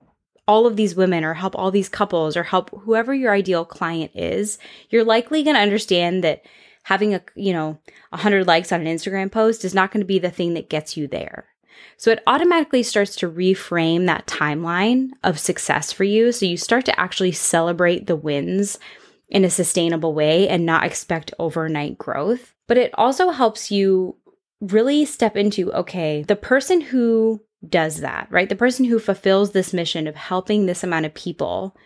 all 0.46 0.66
of 0.66 0.76
these 0.76 0.94
women 0.94 1.24
or 1.24 1.34
help 1.34 1.56
all 1.56 1.70
these 1.70 1.88
couples 1.88 2.36
or 2.36 2.42
help 2.42 2.70
whoever 2.82 3.14
your 3.14 3.32
ideal 3.32 3.64
client 3.64 4.10
is, 4.14 4.58
you're 4.90 5.04
likely 5.04 5.42
going 5.42 5.56
to 5.56 5.62
understand 5.62 6.24
that 6.24 6.44
having 6.82 7.14
a, 7.14 7.22
you 7.34 7.52
know, 7.52 7.78
100 8.10 8.46
likes 8.46 8.72
on 8.72 8.80
an 8.80 8.86
Instagram 8.86 9.30
post 9.30 9.64
is 9.64 9.74
not 9.74 9.92
going 9.92 10.00
to 10.00 10.06
be 10.06 10.18
the 10.18 10.30
thing 10.30 10.54
that 10.54 10.70
gets 10.70 10.96
you 10.96 11.06
there. 11.06 11.46
So 11.96 12.10
it 12.10 12.22
automatically 12.26 12.82
starts 12.82 13.16
to 13.16 13.30
reframe 13.30 14.06
that 14.06 14.26
timeline 14.26 15.10
of 15.22 15.38
success 15.38 15.92
for 15.92 16.04
you. 16.04 16.32
So 16.32 16.46
you 16.46 16.56
start 16.56 16.84
to 16.86 17.00
actually 17.00 17.32
celebrate 17.32 18.06
the 18.06 18.16
wins 18.16 18.78
in 19.28 19.44
a 19.44 19.50
sustainable 19.50 20.14
way 20.14 20.48
and 20.48 20.66
not 20.66 20.84
expect 20.84 21.34
overnight 21.38 21.98
growth. 21.98 22.54
But 22.66 22.78
it 22.78 22.90
also 22.94 23.30
helps 23.30 23.70
you 23.70 24.16
really 24.60 25.04
step 25.04 25.36
into 25.36 25.72
okay, 25.72 26.22
the 26.22 26.36
person 26.36 26.80
who 26.80 27.42
does 27.68 28.00
that, 28.00 28.28
right? 28.30 28.48
The 28.48 28.56
person 28.56 28.84
who 28.86 28.98
fulfills 28.98 29.50
this 29.50 29.72
mission 29.72 30.06
of 30.06 30.14
helping 30.16 30.66
this 30.66 30.82
amount 30.82 31.06
of 31.06 31.14
people, 31.14 31.76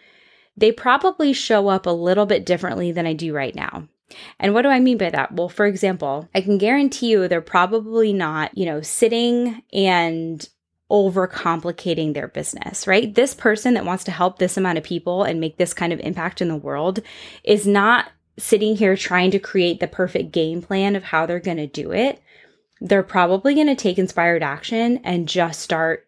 they 0.56 0.70
probably 0.70 1.32
show 1.32 1.68
up 1.68 1.86
a 1.86 1.90
little 1.90 2.26
bit 2.26 2.46
differently 2.46 2.92
than 2.92 3.06
I 3.06 3.12
do 3.12 3.34
right 3.34 3.54
now. 3.54 3.88
And 4.38 4.54
what 4.54 4.62
do 4.62 4.68
I 4.68 4.80
mean 4.80 4.98
by 4.98 5.10
that? 5.10 5.32
Well, 5.32 5.48
for 5.48 5.66
example, 5.66 6.28
I 6.34 6.40
can 6.40 6.58
guarantee 6.58 7.10
you 7.10 7.26
they're 7.26 7.40
probably 7.40 8.12
not, 8.12 8.56
you 8.56 8.66
know, 8.66 8.80
sitting 8.80 9.62
and 9.72 10.48
overcomplicating 10.90 12.14
their 12.14 12.28
business, 12.28 12.86
right? 12.86 13.14
This 13.14 13.34
person 13.34 13.74
that 13.74 13.86
wants 13.86 14.04
to 14.04 14.10
help 14.12 14.38
this 14.38 14.56
amount 14.56 14.78
of 14.78 14.84
people 14.84 15.24
and 15.24 15.40
make 15.40 15.56
this 15.56 15.74
kind 15.74 15.92
of 15.92 16.00
impact 16.00 16.40
in 16.40 16.48
the 16.48 16.56
world 16.56 17.00
is 17.42 17.66
not 17.66 18.10
sitting 18.36 18.76
here 18.76 18.96
trying 18.96 19.30
to 19.30 19.38
create 19.38 19.80
the 19.80 19.88
perfect 19.88 20.32
game 20.32 20.60
plan 20.60 20.94
of 20.94 21.04
how 21.04 21.24
they're 21.24 21.40
going 21.40 21.56
to 21.56 21.66
do 21.66 21.92
it 21.92 22.20
they're 22.84 23.02
probably 23.02 23.54
going 23.54 23.66
to 23.66 23.74
take 23.74 23.98
inspired 23.98 24.42
action 24.42 25.00
and 25.04 25.26
just 25.26 25.60
start 25.60 26.06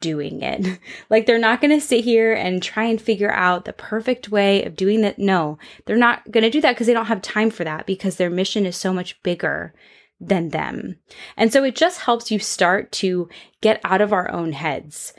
doing 0.00 0.42
it. 0.42 0.78
like 1.10 1.26
they're 1.26 1.38
not 1.38 1.60
going 1.60 1.72
to 1.72 1.84
sit 1.84 2.04
here 2.04 2.32
and 2.32 2.62
try 2.62 2.84
and 2.84 3.02
figure 3.02 3.32
out 3.32 3.64
the 3.64 3.72
perfect 3.72 4.28
way 4.28 4.62
of 4.62 4.76
doing 4.76 5.00
that. 5.00 5.18
No, 5.18 5.58
they're 5.84 5.96
not 5.96 6.30
going 6.30 6.44
to 6.44 6.50
do 6.50 6.60
that 6.60 6.72
because 6.72 6.86
they 6.86 6.92
don't 6.94 7.06
have 7.06 7.20
time 7.20 7.50
for 7.50 7.64
that 7.64 7.84
because 7.84 8.16
their 8.16 8.30
mission 8.30 8.64
is 8.64 8.76
so 8.76 8.92
much 8.92 9.20
bigger 9.24 9.74
than 10.20 10.50
them. 10.50 10.98
And 11.36 11.52
so 11.52 11.64
it 11.64 11.74
just 11.74 12.02
helps 12.02 12.30
you 12.30 12.38
start 12.38 12.92
to 12.92 13.28
get 13.60 13.80
out 13.82 14.00
of 14.00 14.12
our 14.12 14.30
own 14.30 14.52
heads. 14.52 15.12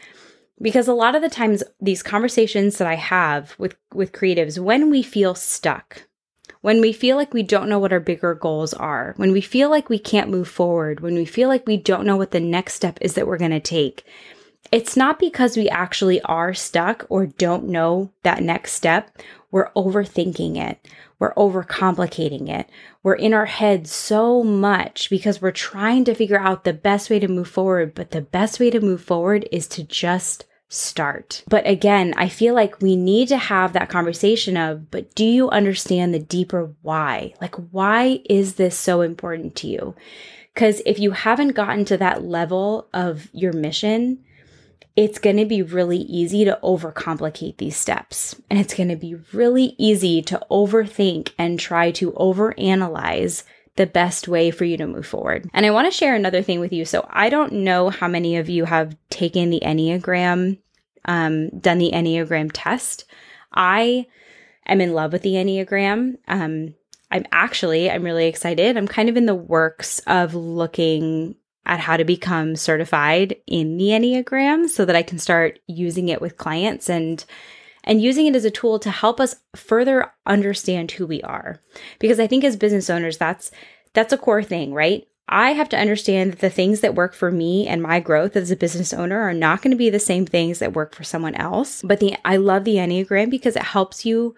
Because 0.61 0.87
a 0.87 0.93
lot 0.93 1.15
of 1.15 1.21
the 1.21 1.29
times 1.29 1.61
these 1.81 2.01
conversations 2.01 2.77
that 2.77 2.87
I 2.87 2.95
have 2.95 3.53
with 3.57 3.75
with 3.93 4.13
creatives 4.13 4.57
when 4.57 4.89
we 4.89 5.03
feel 5.03 5.35
stuck, 5.35 6.07
when 6.65 6.81
we 6.81 6.91
feel 6.91 7.15
like 7.15 7.31
we 7.31 7.43
don't 7.43 7.69
know 7.69 7.77
what 7.77 7.93
our 7.93 7.99
bigger 7.99 8.33
goals 8.33 8.73
are, 8.73 9.13
when 9.17 9.31
we 9.31 9.39
feel 9.39 9.69
like 9.69 9.87
we 9.87 9.99
can't 9.99 10.31
move 10.31 10.47
forward, 10.47 10.99
when 10.99 11.13
we 11.13 11.23
feel 11.23 11.47
like 11.47 11.67
we 11.67 11.77
don't 11.77 12.07
know 12.07 12.17
what 12.17 12.31
the 12.31 12.39
next 12.39 12.73
step 12.73 12.97
is 13.01 13.13
that 13.13 13.27
we're 13.27 13.37
going 13.37 13.51
to 13.51 13.59
take, 13.59 14.03
it's 14.71 14.97
not 14.97 15.19
because 15.19 15.55
we 15.55 15.69
actually 15.69 16.19
are 16.23 16.55
stuck 16.55 17.05
or 17.07 17.27
don't 17.27 17.65
know 17.65 18.11
that 18.23 18.41
next 18.41 18.71
step. 18.73 19.15
We're 19.51 19.69
overthinking 19.73 20.57
it. 20.57 20.89
We're 21.19 21.35
overcomplicating 21.35 22.49
it. 22.49 22.67
We're 23.03 23.13
in 23.13 23.35
our 23.35 23.45
heads 23.45 23.91
so 23.91 24.43
much 24.43 25.07
because 25.11 25.39
we're 25.39 25.51
trying 25.51 26.03
to 26.05 26.15
figure 26.15 26.39
out 26.39 26.63
the 26.63 26.73
best 26.73 27.11
way 27.11 27.19
to 27.19 27.27
move 27.27 27.47
forward. 27.47 27.93
But 27.93 28.09
the 28.09 28.21
best 28.21 28.59
way 28.59 28.71
to 28.71 28.81
move 28.81 29.03
forward 29.03 29.47
is 29.51 29.67
to 29.67 29.83
just 29.83 30.45
start. 30.67 31.43
But 31.47 31.67
again, 31.67 32.13
I 32.17 32.27
feel 32.27 32.53
like 32.53 32.81
we 32.81 32.95
need 32.95 33.27
to 33.29 33.37
have 33.37 33.73
that 33.73 33.89
conversation 33.89 34.57
of, 34.57 34.89
but 34.91 35.13
do 35.15 35.25
you 35.25 35.49
understand 35.49 36.13
the 36.13 36.19
deeper 36.19 36.73
why? 36.81 37.33
Like, 37.39 37.55
why 37.71 38.21
is 38.29 38.55
this 38.55 38.77
so 38.77 39.01
important 39.01 39.55
to 39.57 39.67
you? 39.67 39.95
Because 40.53 40.81
if 40.85 40.99
you 40.99 41.11
haven't 41.11 41.49
gotten 41.49 41.85
to 41.85 41.97
that 41.97 42.23
level 42.23 42.87
of 42.93 43.29
your 43.33 43.53
mission, 43.53 44.23
it's 44.95 45.19
going 45.19 45.37
to 45.37 45.45
be 45.45 45.61
really 45.61 45.97
easy 45.97 46.45
to 46.45 46.57
overcomplicate 46.63 47.57
these 47.57 47.75
steps. 47.75 48.41
And 48.49 48.57
it's 48.57 48.73
going 48.73 48.89
to 48.89 48.95
be 48.95 49.15
really 49.33 49.75
easy 49.77 50.21
to 50.23 50.41
overthink 50.49 51.33
and 51.37 51.59
try 51.59 51.91
to 51.91 52.13
overanalyze 52.13 53.43
the 53.75 53.85
best 53.85 54.27
way 54.27 54.51
for 54.51 54.63
you 54.63 54.77
to 54.77 54.87
move 54.87 55.05
forward. 55.05 55.49
And 55.53 55.65
I 55.65 55.71
want 55.71 55.91
to 55.91 55.97
share 55.97 56.15
another 56.15 56.41
thing 56.41 56.59
with 56.59 56.71
you. 56.71 56.85
So 56.85 57.05
I 57.09 57.29
don't 57.29 57.51
know 57.51 57.89
how 57.89 58.07
many 58.07 58.37
of 58.37 58.49
you 58.49 58.65
have 58.65 58.95
taken 59.09 59.49
the 59.49 59.61
Enneagram, 59.63 60.57
um, 61.05 61.49
done 61.59 61.77
the 61.77 61.91
Enneagram 61.91 62.51
test. 62.53 63.05
I 63.53 64.07
am 64.65 64.79
in 64.79 64.93
love 64.93 65.11
with 65.11 65.23
the 65.23 65.33
Enneagram. 65.33 66.17
Um, 66.27 66.73
I'm 67.11 67.25
actually, 67.31 67.91
I'm 67.91 68.03
really 68.03 68.27
excited. 68.27 68.77
I'm 68.77 68.87
kind 68.87 69.09
of 69.09 69.17
in 69.17 69.25
the 69.25 69.35
works 69.35 69.99
of 70.07 70.33
looking 70.33 71.35
at 71.65 71.79
how 71.79 71.97
to 71.97 72.05
become 72.05 72.55
certified 72.55 73.35
in 73.47 73.77
the 73.77 73.85
Enneagram 73.85 74.69
so 74.69 74.85
that 74.85 74.95
I 74.95 75.03
can 75.03 75.19
start 75.19 75.59
using 75.67 76.09
it 76.09 76.21
with 76.21 76.37
clients 76.37 76.89
and 76.89 77.23
and 77.85 78.01
using 78.01 78.25
it 78.25 78.35
as 78.35 78.43
a 78.43 78.51
tool 78.51 78.79
to 78.79 78.91
help 78.91 79.19
us 79.21 79.35
further 79.55 80.11
understand 80.25 80.91
who 80.91 81.07
we 81.07 81.21
are. 81.21 81.61
Because 81.99 82.19
I 82.19 82.27
think 82.27 82.43
as 82.43 82.57
business 82.57 82.89
owners, 82.89 83.17
that's 83.17 83.51
that's 83.93 84.11
a 84.11 84.17
core 84.17 84.43
thing, 84.43 84.73
right? 84.73 85.07
I 85.27 85.51
have 85.53 85.69
to 85.69 85.79
understand 85.79 86.33
that 86.33 86.39
the 86.39 86.49
things 86.49 86.81
that 86.81 86.93
work 86.93 87.13
for 87.13 87.31
me 87.31 87.67
and 87.67 87.81
my 87.81 87.99
growth 87.99 88.35
as 88.35 88.51
a 88.51 88.55
business 88.55 88.93
owner 88.93 89.19
are 89.19 89.33
not 89.33 89.61
going 89.61 89.71
to 89.71 89.77
be 89.77 89.89
the 89.89 89.99
same 89.99 90.25
things 90.25 90.59
that 90.59 90.73
work 90.73 90.93
for 90.93 91.03
someone 91.03 91.35
else. 91.35 91.81
But 91.81 91.99
the 91.99 92.15
I 92.25 92.35
love 92.35 92.63
the 92.63 92.75
Enneagram 92.75 93.29
because 93.31 93.55
it 93.55 93.63
helps 93.63 94.05
you 94.05 94.35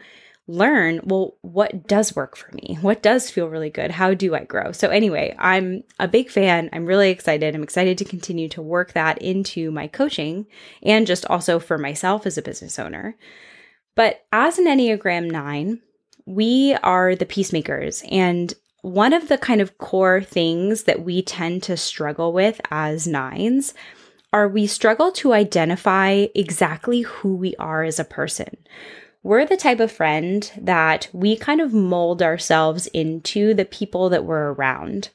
learn, 0.47 1.01
well, 1.03 1.35
what 1.41 1.87
does 1.87 2.15
work 2.15 2.37
for 2.37 2.53
me? 2.55 2.77
What 2.81 3.03
does 3.03 3.29
feel 3.29 3.49
really 3.49 3.69
good? 3.69 3.91
How 3.91 4.13
do 4.13 4.33
I 4.33 4.45
grow? 4.45 4.71
So 4.71 4.89
anyway, 4.89 5.35
I'm 5.37 5.83
a 5.99 6.07
big 6.07 6.29
fan. 6.29 6.69
I'm 6.71 6.85
really 6.85 7.09
excited. 7.09 7.53
I'm 7.53 7.63
excited 7.63 7.97
to 7.97 8.05
continue 8.05 8.47
to 8.49 8.61
work 8.61 8.93
that 8.93 9.21
into 9.21 9.71
my 9.71 9.87
coaching 9.87 10.47
and 10.81 11.05
just 11.05 11.25
also 11.25 11.59
for 11.59 11.77
myself 11.77 12.25
as 12.25 12.37
a 12.37 12.41
business 12.41 12.79
owner. 12.79 13.17
But 13.95 14.25
as 14.31 14.57
an 14.57 14.65
Enneagram 14.65 15.29
9, 15.29 15.81
we 16.25 16.75
are 16.75 17.15
the 17.15 17.25
peacemakers 17.25 18.03
and 18.09 18.53
one 18.81 19.11
of 19.11 19.27
the 19.27 19.37
kind 19.37 19.59
of 19.59 19.77
core 19.79 20.21
things 20.21 20.83
that 20.83 21.03
we 21.03 21.21
tend 21.21 21.63
to 21.63 21.75
struggle 21.75 22.31
with 22.31 22.61
as 22.71 23.07
nines 23.07 23.73
are 24.31 24.47
we 24.47 24.67
struggle 24.67 25.11
to 25.11 25.33
identify 25.33 26.27
exactly 26.35 27.01
who 27.01 27.35
we 27.35 27.55
are 27.55 27.83
as 27.83 27.99
a 27.99 28.05
person. 28.05 28.55
We're 29.23 29.45
the 29.45 29.57
type 29.57 29.79
of 29.79 29.91
friend 29.91 30.51
that 30.57 31.09
we 31.11 31.35
kind 31.35 31.59
of 31.59 31.73
mold 31.73 32.21
ourselves 32.21 32.87
into 32.87 33.53
the 33.53 33.65
people 33.65 34.09
that 34.09 34.25
we're 34.25 34.53
around. 34.53 35.09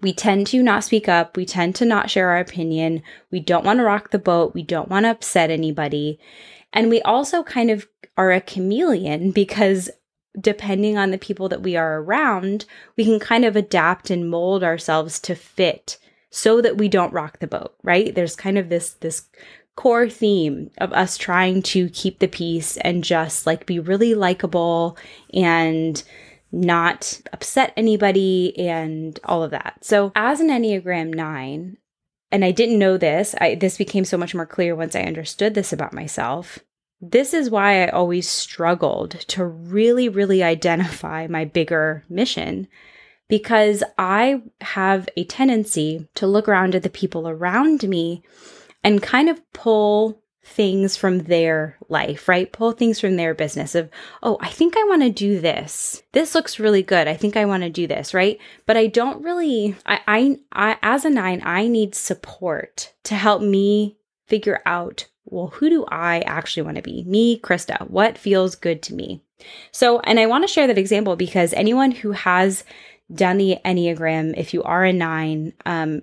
We 0.00 0.12
tend 0.12 0.46
to 0.48 0.62
not 0.62 0.84
speak 0.84 1.08
up. 1.08 1.36
We 1.36 1.44
tend 1.44 1.74
to 1.76 1.84
not 1.84 2.10
share 2.10 2.30
our 2.30 2.38
opinion. 2.38 3.02
We 3.30 3.40
don't 3.40 3.64
want 3.64 3.78
to 3.78 3.84
rock 3.84 4.10
the 4.10 4.18
boat. 4.18 4.54
We 4.54 4.62
don't 4.62 4.88
want 4.88 5.04
to 5.04 5.10
upset 5.10 5.50
anybody. 5.50 6.18
And 6.72 6.88
we 6.88 7.02
also 7.02 7.42
kind 7.42 7.70
of 7.70 7.86
are 8.16 8.32
a 8.32 8.40
chameleon 8.40 9.30
because 9.32 9.90
depending 10.40 10.96
on 10.96 11.10
the 11.10 11.18
people 11.18 11.48
that 11.48 11.62
we 11.62 11.76
are 11.76 12.00
around, 12.00 12.64
we 12.96 13.04
can 13.04 13.18
kind 13.18 13.44
of 13.44 13.56
adapt 13.56 14.10
and 14.10 14.30
mold 14.30 14.62
ourselves 14.62 15.18
to 15.20 15.34
fit 15.34 15.98
so 16.30 16.60
that 16.60 16.78
we 16.78 16.88
don't 16.88 17.12
rock 17.12 17.40
the 17.40 17.46
boat, 17.48 17.74
right? 17.82 18.14
There's 18.14 18.36
kind 18.36 18.56
of 18.56 18.68
this 18.68 18.92
this 18.94 19.28
core 19.76 20.08
theme 20.08 20.70
of 20.78 20.92
us 20.92 21.16
trying 21.16 21.62
to 21.62 21.88
keep 21.90 22.18
the 22.18 22.28
peace 22.28 22.76
and 22.78 23.04
just 23.04 23.46
like 23.46 23.66
be 23.66 23.78
really 23.78 24.14
likable 24.14 24.96
and 25.32 26.02
not 26.52 27.20
upset 27.32 27.72
anybody 27.76 28.58
and 28.58 29.18
all 29.24 29.42
of 29.42 29.52
that. 29.52 29.78
So, 29.82 30.12
as 30.14 30.40
an 30.40 30.48
Enneagram 30.48 31.14
9, 31.14 31.76
and 32.32 32.44
I 32.44 32.50
didn't 32.50 32.78
know 32.78 32.96
this, 32.96 33.34
I, 33.40 33.54
this 33.54 33.78
became 33.78 34.04
so 34.04 34.16
much 34.16 34.34
more 34.34 34.46
clear 34.46 34.74
once 34.74 34.94
I 34.94 35.02
understood 35.02 35.54
this 35.54 35.72
about 35.72 35.92
myself. 35.92 36.58
This 37.00 37.32
is 37.32 37.50
why 37.50 37.84
I 37.84 37.88
always 37.88 38.28
struggled 38.28 39.12
to 39.12 39.44
really, 39.44 40.08
really 40.08 40.42
identify 40.42 41.26
my 41.26 41.44
bigger 41.44 42.04
mission 42.08 42.68
because 43.28 43.82
I 43.96 44.42
have 44.60 45.08
a 45.16 45.24
tendency 45.24 46.08
to 46.16 46.26
look 46.26 46.48
around 46.48 46.74
at 46.74 46.82
the 46.82 46.90
people 46.90 47.28
around 47.28 47.88
me 47.88 48.22
and 48.82 49.02
kind 49.02 49.28
of 49.28 49.40
pull 49.52 50.22
things 50.42 50.96
from 50.96 51.20
their 51.20 51.76
life, 51.88 52.28
right? 52.28 52.50
Pull 52.50 52.72
things 52.72 52.98
from 52.98 53.16
their 53.16 53.34
business 53.34 53.74
of, 53.74 53.90
oh, 54.22 54.38
I 54.40 54.48
think 54.48 54.76
I 54.76 54.84
want 54.84 55.02
to 55.02 55.10
do 55.10 55.38
this. 55.38 56.02
This 56.12 56.34
looks 56.34 56.58
really 56.58 56.82
good. 56.82 57.06
I 57.06 57.14
think 57.14 57.36
I 57.36 57.44
want 57.44 57.62
to 57.62 57.70
do 57.70 57.86
this, 57.86 58.14
right? 58.14 58.38
But 58.66 58.76
I 58.76 58.86
don't 58.86 59.22
really, 59.22 59.76
I, 59.86 60.00
I, 60.06 60.36
I, 60.52 60.78
as 60.82 61.04
a 61.04 61.10
nine, 61.10 61.42
I 61.44 61.68
need 61.68 61.94
support 61.94 62.92
to 63.04 63.14
help 63.14 63.42
me 63.42 63.98
figure 64.26 64.62
out, 64.64 65.06
well, 65.26 65.48
who 65.48 65.68
do 65.68 65.84
I 65.88 66.20
actually 66.20 66.62
want 66.62 66.76
to 66.76 66.82
be? 66.82 67.04
Me, 67.04 67.38
Krista, 67.38 67.88
what 67.88 68.18
feels 68.18 68.54
good 68.54 68.82
to 68.84 68.94
me? 68.94 69.22
So, 69.72 70.00
and 70.00 70.18
I 70.18 70.26
want 70.26 70.44
to 70.44 70.52
share 70.52 70.66
that 70.66 70.78
example 70.78 71.16
because 71.16 71.52
anyone 71.52 71.90
who 71.90 72.12
has 72.12 72.64
done 73.12 73.38
the 73.38 73.58
Enneagram, 73.64 74.34
if 74.36 74.54
you 74.54 74.62
are 74.62 74.84
a 74.84 74.92
nine, 74.92 75.52
um, 75.66 76.02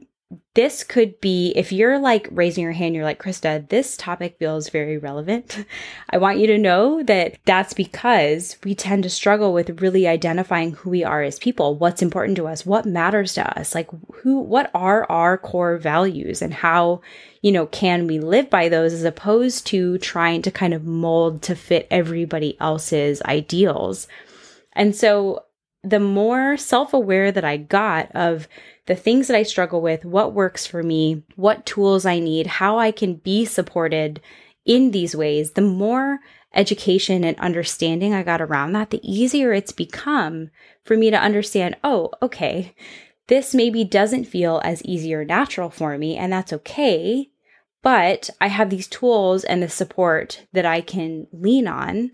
this 0.55 0.84
could 0.84 1.22
be 1.22 1.53
if 1.55 1.72
you're 1.72 2.00
like 2.00 2.27
raising 2.31 2.63
your 2.63 2.74
hand, 2.74 2.93
you're 2.93 3.05
like, 3.05 3.22
Krista, 3.22 3.67
this 3.69 3.96
topic 3.96 4.38
feels 4.38 4.69
very 4.69 4.98
relevant. 4.98 5.65
I 6.10 6.17
want 6.17 6.39
you 6.39 6.48
to 6.48 6.57
know 6.57 7.01
that 7.03 7.38
that's 7.46 7.74
because 7.74 8.57
we 8.63 8.75
tend 8.75 9.03
to 9.03 9.10
struggle 9.10 9.53
with 9.53 9.81
really 9.81 10.05
identifying 10.05 10.74
who 10.74 10.89
we 10.89 11.03
are 11.03 11.22
as 11.22 11.39
people, 11.39 11.75
what's 11.75 12.01
important 12.01 12.36
to 12.38 12.48
us, 12.48 12.65
what 12.65 12.86
matters 12.86 13.36
to 13.36 13.60
us, 13.60 13.74
like 13.74 13.89
who, 14.15 14.39
what 14.39 14.69
are 14.74 15.10
our 15.10 15.38
core 15.38 15.77
values 15.77 16.41
and 16.41 16.53
how, 16.53 17.01
you 17.41 17.51
know, 17.51 17.67
can 17.67 18.05
we 18.05 18.19
live 18.19 18.50
by 18.50 18.67
those 18.67 18.91
as 18.91 19.05
opposed 19.05 19.65
to 19.67 19.98
trying 20.00 20.41
to 20.41 20.51
kind 20.51 20.74
of 20.74 20.84
mold 20.84 21.41
to 21.43 21.55
fit 21.55 21.88
everybody 21.89 22.60
else's 22.60 23.22
ideals. 23.22 24.07
And 24.74 24.93
so 24.93 25.46
the 25.84 26.00
more 26.00 26.57
self 26.57 26.93
aware 26.93 27.31
that 27.31 27.46
I 27.46 27.57
got 27.57 28.12
of 28.13 28.48
the 28.88 28.96
things 28.96 29.27
that 29.27 29.38
I 29.38 29.44
struggle 29.44 29.82
with, 29.82 30.03
what 30.03 30.34
works 30.34 30.65
for 30.65 30.82
me, 30.82 31.24
what 31.36 31.65
tools 31.65 32.06
I 32.06 32.20
need, 32.20 32.48
how 32.48 32.79
I 32.79 32.91
can 32.91 33.15
be 33.15 33.46
supported 33.46 34.22
in 34.65 34.91
these 34.91 35.15
ways, 35.15 35.51
the 35.51 35.62
more 35.62 36.20
education 36.53 37.24
and 37.24 37.38
understanding 37.39 38.13
I 38.13 38.24
got 38.24 38.41
around 38.41 38.72
that, 38.74 38.89
the 38.89 39.01
easier 39.03 39.53
it's 39.53 39.72
become 39.72 40.50
for 40.84 40.98
me 40.98 41.12
to 41.12 41.17
understand 41.17 41.75
oh, 41.84 42.12
okay, 42.22 42.74
this 43.27 43.53
maybe 43.53 43.84
doesn't 43.84 44.25
feel 44.25 44.62
as 44.63 44.84
easy 44.84 45.13
or 45.13 45.25
natural 45.25 45.70
for 45.70 45.98
me, 45.98 46.17
and 46.17 46.32
that's 46.32 46.53
okay. 46.53 47.29
But 47.84 48.29
I 48.39 48.48
have 48.48 48.70
these 48.70 48.88
tools 48.88 49.44
and 49.44 49.62
the 49.62 49.70
support 49.70 50.46
that 50.53 50.65
I 50.65 50.82
can 50.82 51.27
lean 51.32 51.67
on 51.67 52.12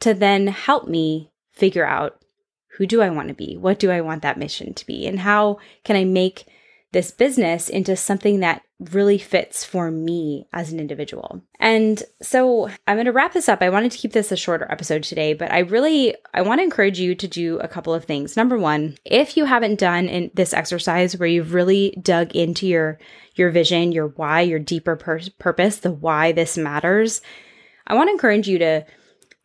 to 0.00 0.14
then 0.14 0.48
help 0.48 0.88
me 0.88 1.30
figure 1.52 1.86
out 1.86 2.17
who 2.78 2.86
do 2.86 3.02
I 3.02 3.10
want 3.10 3.28
to 3.28 3.34
be? 3.34 3.56
What 3.56 3.78
do 3.78 3.90
I 3.90 4.00
want 4.00 4.22
that 4.22 4.38
mission 4.38 4.72
to 4.72 4.86
be? 4.86 5.06
And 5.06 5.20
how 5.20 5.58
can 5.84 5.96
I 5.96 6.04
make 6.04 6.46
this 6.92 7.10
business 7.10 7.68
into 7.68 7.94
something 7.96 8.40
that 8.40 8.62
really 8.78 9.18
fits 9.18 9.64
for 9.64 9.90
me 9.90 10.46
as 10.52 10.72
an 10.72 10.78
individual. 10.78 11.42
And 11.58 12.02
so 12.22 12.68
I'm 12.86 12.96
going 12.96 13.06
to 13.06 13.12
wrap 13.12 13.32
this 13.32 13.48
up. 13.48 13.60
I 13.60 13.70
wanted 13.70 13.90
to 13.92 13.98
keep 13.98 14.12
this 14.12 14.30
a 14.30 14.36
shorter 14.36 14.66
episode 14.70 15.02
today, 15.02 15.34
but 15.34 15.50
I 15.50 15.58
really 15.58 16.14
I 16.32 16.42
want 16.42 16.60
to 16.60 16.64
encourage 16.64 16.98
you 16.98 17.14
to 17.16 17.28
do 17.28 17.58
a 17.58 17.68
couple 17.68 17.92
of 17.92 18.04
things. 18.04 18.36
Number 18.36 18.56
1, 18.56 18.98
if 19.04 19.36
you 19.36 19.44
haven't 19.44 19.80
done 19.80 20.08
in 20.08 20.30
this 20.32 20.54
exercise 20.54 21.16
where 21.16 21.28
you've 21.28 21.54
really 21.54 21.98
dug 22.00 22.34
into 22.34 22.66
your 22.66 22.98
your 23.34 23.50
vision, 23.50 23.92
your 23.92 24.08
why, 24.08 24.42
your 24.42 24.60
deeper 24.60 24.96
pur- 24.96 25.20
purpose, 25.38 25.78
the 25.78 25.90
why 25.90 26.32
this 26.32 26.56
matters, 26.56 27.20
I 27.86 27.94
want 27.94 28.08
to 28.08 28.12
encourage 28.12 28.48
you 28.48 28.58
to 28.60 28.86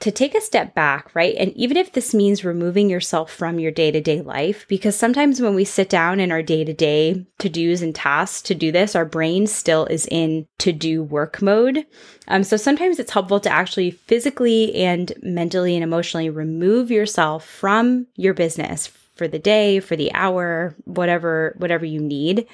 to 0.03 0.11
take 0.11 0.35
a 0.35 0.41
step 0.41 0.75
back, 0.75 1.15
right? 1.15 1.33
And 1.39 1.55
even 1.55 1.77
if 1.77 1.93
this 1.93 2.13
means 2.13 2.43
removing 2.43 2.89
yourself 2.89 3.31
from 3.31 3.57
your 3.57 3.71
day 3.71 3.89
to 3.89 4.01
day 4.01 4.21
life, 4.21 4.67
because 4.67 4.97
sometimes 4.97 5.39
when 5.39 5.55
we 5.55 5.63
sit 5.63 5.87
down 5.87 6.19
in 6.19 6.29
our 6.29 6.43
day 6.43 6.65
to 6.65 6.73
day 6.73 7.25
to 7.37 7.47
dos 7.47 7.81
and 7.81 7.95
tasks 7.95 8.41
to 8.41 8.53
do 8.53 8.69
this, 8.69 8.97
our 8.97 9.05
brain 9.05 9.47
still 9.47 9.85
is 9.85 10.05
in 10.11 10.45
to 10.57 10.73
do 10.73 11.01
work 11.01 11.41
mode. 11.41 11.85
Um, 12.27 12.43
so 12.43 12.57
sometimes 12.57 12.99
it's 12.99 13.13
helpful 13.13 13.39
to 13.39 13.49
actually 13.49 13.91
physically 13.91 14.75
and 14.75 15.13
mentally 15.21 15.73
and 15.73 15.85
emotionally 15.85 16.29
remove 16.29 16.91
yourself 16.91 17.47
from 17.47 18.07
your 18.17 18.33
business 18.33 18.87
for 18.87 19.29
the 19.29 19.39
day, 19.39 19.79
for 19.79 19.95
the 19.95 20.11
hour, 20.13 20.75
whatever, 20.83 21.55
whatever 21.59 21.85
you 21.85 22.01
need 22.01 22.45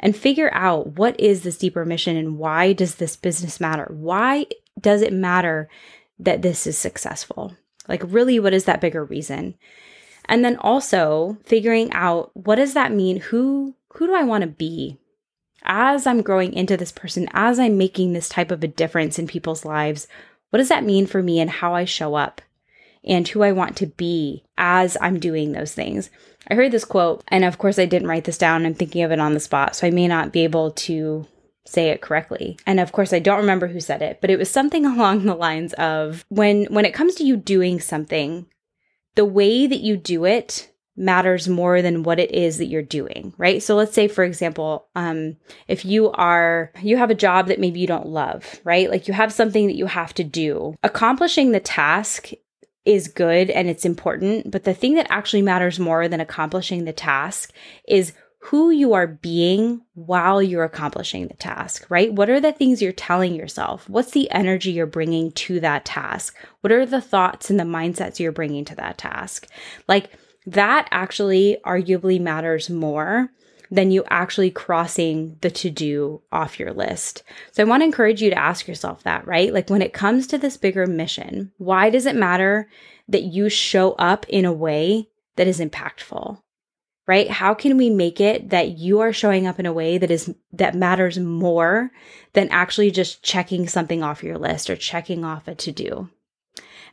and 0.00 0.16
figure 0.16 0.50
out 0.54 0.96
what 0.96 1.20
is 1.20 1.42
this 1.42 1.58
deeper 1.58 1.84
mission 1.84 2.16
and 2.16 2.38
why 2.38 2.72
does 2.72 2.94
this 2.94 3.14
business 3.14 3.60
matter? 3.60 3.88
Why 3.90 4.46
does 4.80 5.02
it 5.02 5.12
matter 5.12 5.68
that 6.18 6.42
this 6.42 6.66
is 6.66 6.78
successful? 6.78 7.56
Like, 7.88 8.02
really, 8.04 8.40
what 8.40 8.54
is 8.54 8.64
that 8.64 8.80
bigger 8.80 9.04
reason? 9.04 9.54
And 10.26 10.44
then 10.44 10.56
also 10.56 11.38
figuring 11.44 11.92
out 11.92 12.30
what 12.34 12.56
does 12.56 12.74
that 12.74 12.92
mean? 12.92 13.18
Who 13.18 13.74
who 13.94 14.06
do 14.06 14.14
I 14.14 14.24
want 14.24 14.42
to 14.42 14.48
be? 14.48 14.98
As 15.64 16.06
I'm 16.06 16.22
growing 16.22 16.52
into 16.52 16.76
this 16.76 16.92
person, 16.92 17.28
as 17.32 17.58
I'm 17.58 17.78
making 17.78 18.12
this 18.12 18.28
type 18.28 18.50
of 18.50 18.62
a 18.62 18.68
difference 18.68 19.18
in 19.18 19.26
people's 19.26 19.64
lives, 19.64 20.06
what 20.50 20.58
does 20.58 20.68
that 20.68 20.84
mean 20.84 21.06
for 21.06 21.22
me 21.22 21.40
and 21.40 21.50
how 21.50 21.74
I 21.74 21.84
show 21.84 22.14
up 22.14 22.42
and 23.02 23.26
who 23.26 23.42
I 23.42 23.52
want 23.52 23.76
to 23.78 23.86
be 23.86 24.44
as 24.58 24.96
I'm 25.00 25.18
doing 25.18 25.52
those 25.52 25.72
things? 25.72 26.10
I 26.50 26.54
heard 26.54 26.72
this 26.72 26.84
quote, 26.84 27.24
and 27.28 27.44
of 27.44 27.56
course, 27.56 27.78
I 27.78 27.86
didn't 27.86 28.08
write 28.08 28.24
this 28.24 28.36
down. 28.36 28.66
I'm 28.66 28.74
thinking 28.74 29.02
of 29.02 29.12
it 29.12 29.20
on 29.20 29.32
the 29.32 29.40
spot, 29.40 29.74
so 29.76 29.86
I 29.86 29.90
may 29.90 30.06
not 30.06 30.32
be 30.32 30.44
able 30.44 30.72
to 30.72 31.26
say 31.66 31.88
it 31.90 32.00
correctly. 32.00 32.58
And 32.66 32.80
of 32.80 32.92
course 32.92 33.12
I 33.12 33.18
don't 33.18 33.38
remember 33.38 33.66
who 33.66 33.80
said 33.80 34.02
it, 34.02 34.20
but 34.20 34.30
it 34.30 34.38
was 34.38 34.50
something 34.50 34.84
along 34.86 35.24
the 35.24 35.34
lines 35.34 35.72
of 35.74 36.24
when 36.28 36.66
when 36.66 36.84
it 36.84 36.94
comes 36.94 37.14
to 37.16 37.24
you 37.24 37.36
doing 37.36 37.80
something, 37.80 38.46
the 39.14 39.24
way 39.24 39.66
that 39.66 39.80
you 39.80 39.96
do 39.96 40.24
it 40.24 40.70
matters 40.96 41.48
more 41.48 41.82
than 41.82 42.04
what 42.04 42.20
it 42.20 42.30
is 42.30 42.58
that 42.58 42.66
you're 42.66 42.80
doing, 42.80 43.34
right? 43.36 43.60
So 43.60 43.74
let's 43.74 43.94
say 43.94 44.06
for 44.06 44.22
example, 44.24 44.86
um 44.94 45.36
if 45.66 45.84
you 45.84 46.10
are 46.12 46.72
you 46.82 46.96
have 46.96 47.10
a 47.10 47.14
job 47.14 47.48
that 47.48 47.60
maybe 47.60 47.80
you 47.80 47.86
don't 47.86 48.06
love, 48.06 48.60
right? 48.64 48.90
Like 48.90 49.08
you 49.08 49.14
have 49.14 49.32
something 49.32 49.66
that 49.66 49.76
you 49.76 49.86
have 49.86 50.14
to 50.14 50.24
do. 50.24 50.76
Accomplishing 50.82 51.50
the 51.50 51.60
task 51.60 52.30
is 52.84 53.08
good 53.08 53.48
and 53.50 53.68
it's 53.68 53.86
important, 53.86 54.50
but 54.50 54.64
the 54.64 54.74
thing 54.74 54.94
that 54.94 55.06
actually 55.10 55.42
matters 55.42 55.80
more 55.80 56.06
than 56.06 56.20
accomplishing 56.20 56.84
the 56.84 56.92
task 56.92 57.50
is 57.88 58.12
who 58.48 58.70
you 58.70 58.92
are 58.92 59.06
being 59.06 59.80
while 59.94 60.42
you're 60.42 60.64
accomplishing 60.64 61.28
the 61.28 61.34
task, 61.34 61.86
right? 61.88 62.12
What 62.12 62.28
are 62.28 62.40
the 62.40 62.52
things 62.52 62.82
you're 62.82 62.92
telling 62.92 63.34
yourself? 63.34 63.88
What's 63.88 64.10
the 64.10 64.30
energy 64.30 64.70
you're 64.70 64.84
bringing 64.84 65.32
to 65.32 65.60
that 65.60 65.86
task? 65.86 66.36
What 66.60 66.70
are 66.70 66.84
the 66.84 67.00
thoughts 67.00 67.48
and 67.48 67.58
the 67.58 67.64
mindsets 67.64 68.18
you're 68.18 68.32
bringing 68.32 68.66
to 68.66 68.74
that 68.74 68.98
task? 68.98 69.46
Like 69.88 70.10
that 70.44 70.88
actually 70.90 71.56
arguably 71.64 72.20
matters 72.20 72.68
more 72.68 73.30
than 73.70 73.90
you 73.90 74.04
actually 74.10 74.50
crossing 74.50 75.38
the 75.40 75.50
to 75.52 75.70
do 75.70 76.20
off 76.30 76.60
your 76.60 76.74
list. 76.74 77.22
So 77.52 77.62
I 77.62 77.66
want 77.66 77.80
to 77.80 77.86
encourage 77.86 78.20
you 78.20 78.28
to 78.28 78.38
ask 78.38 78.68
yourself 78.68 79.04
that, 79.04 79.26
right? 79.26 79.54
Like 79.54 79.70
when 79.70 79.80
it 79.80 79.94
comes 79.94 80.26
to 80.26 80.36
this 80.36 80.58
bigger 80.58 80.86
mission, 80.86 81.50
why 81.56 81.88
does 81.88 82.04
it 82.04 82.14
matter 82.14 82.68
that 83.08 83.22
you 83.22 83.48
show 83.48 83.92
up 83.92 84.26
in 84.28 84.44
a 84.44 84.52
way 84.52 85.08
that 85.36 85.46
is 85.46 85.60
impactful? 85.60 86.42
Right? 87.06 87.30
How 87.30 87.54
can 87.54 87.76
we 87.76 87.90
make 87.90 88.20
it 88.20 88.50
that 88.50 88.78
you 88.78 89.00
are 89.00 89.12
showing 89.12 89.46
up 89.46 89.58
in 89.58 89.66
a 89.66 89.72
way 89.72 89.98
that 89.98 90.10
is 90.10 90.34
that 90.52 90.74
matters 90.74 91.18
more 91.18 91.90
than 92.32 92.48
actually 92.50 92.90
just 92.90 93.22
checking 93.22 93.68
something 93.68 94.02
off 94.02 94.22
your 94.22 94.38
list 94.38 94.70
or 94.70 94.76
checking 94.76 95.24
off 95.24 95.48
a 95.48 95.54
to-do? 95.54 96.08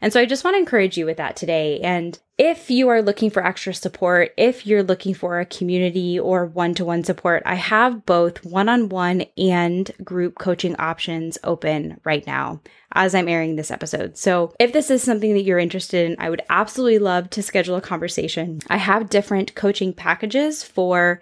And 0.02 0.12
so 0.12 0.20
I 0.20 0.26
just 0.26 0.44
want 0.44 0.56
to 0.56 0.60
encourage 0.60 0.98
you 0.98 1.06
with 1.06 1.18
that 1.18 1.36
today. 1.36 1.80
And 1.80 2.18
if 2.40 2.72
you 2.72 2.90
are 2.90 3.04
looking 3.04 3.30
for 3.30 3.46
extra 3.46 3.72
support, 3.72 4.34
if 4.36 4.66
you're 4.66 4.82
looking 4.82 5.14
for 5.14 5.40
a 5.40 5.46
community 5.46 6.20
or 6.20 6.48
one 6.48 6.74
to 6.76 6.86
one 6.86 7.04
support, 7.04 7.44
I 7.46 7.54
have 7.54 8.06
both 8.06 8.44
one 8.44 8.68
on 8.68 8.90
one 8.90 9.26
and 9.38 9.92
group 10.04 10.40
coaching 10.40 10.76
options 10.80 11.38
open 11.44 12.00
right 12.04 12.26
now 12.26 12.62
as 12.94 13.14
I'm 13.14 13.28
airing 13.28 13.56
this 13.56 13.70
episode. 13.70 14.18
So 14.18 14.54
if 14.60 14.74
this 14.74 14.90
is 14.90 15.04
something 15.04 15.34
that 15.34 15.44
you're 15.44 15.60
interested 15.60 16.10
in, 16.10 16.18
I 16.20 16.32
would 16.32 16.42
absolutely 16.50 17.00
love 17.00 17.30
to 17.32 17.44
schedule 17.44 17.76
a 17.76 17.82
conversation. 17.82 18.60
I 18.68 18.78
have 18.78 19.10
different 19.10 19.54
coaching 19.54 19.94
packages 19.94 20.64
for 20.64 21.22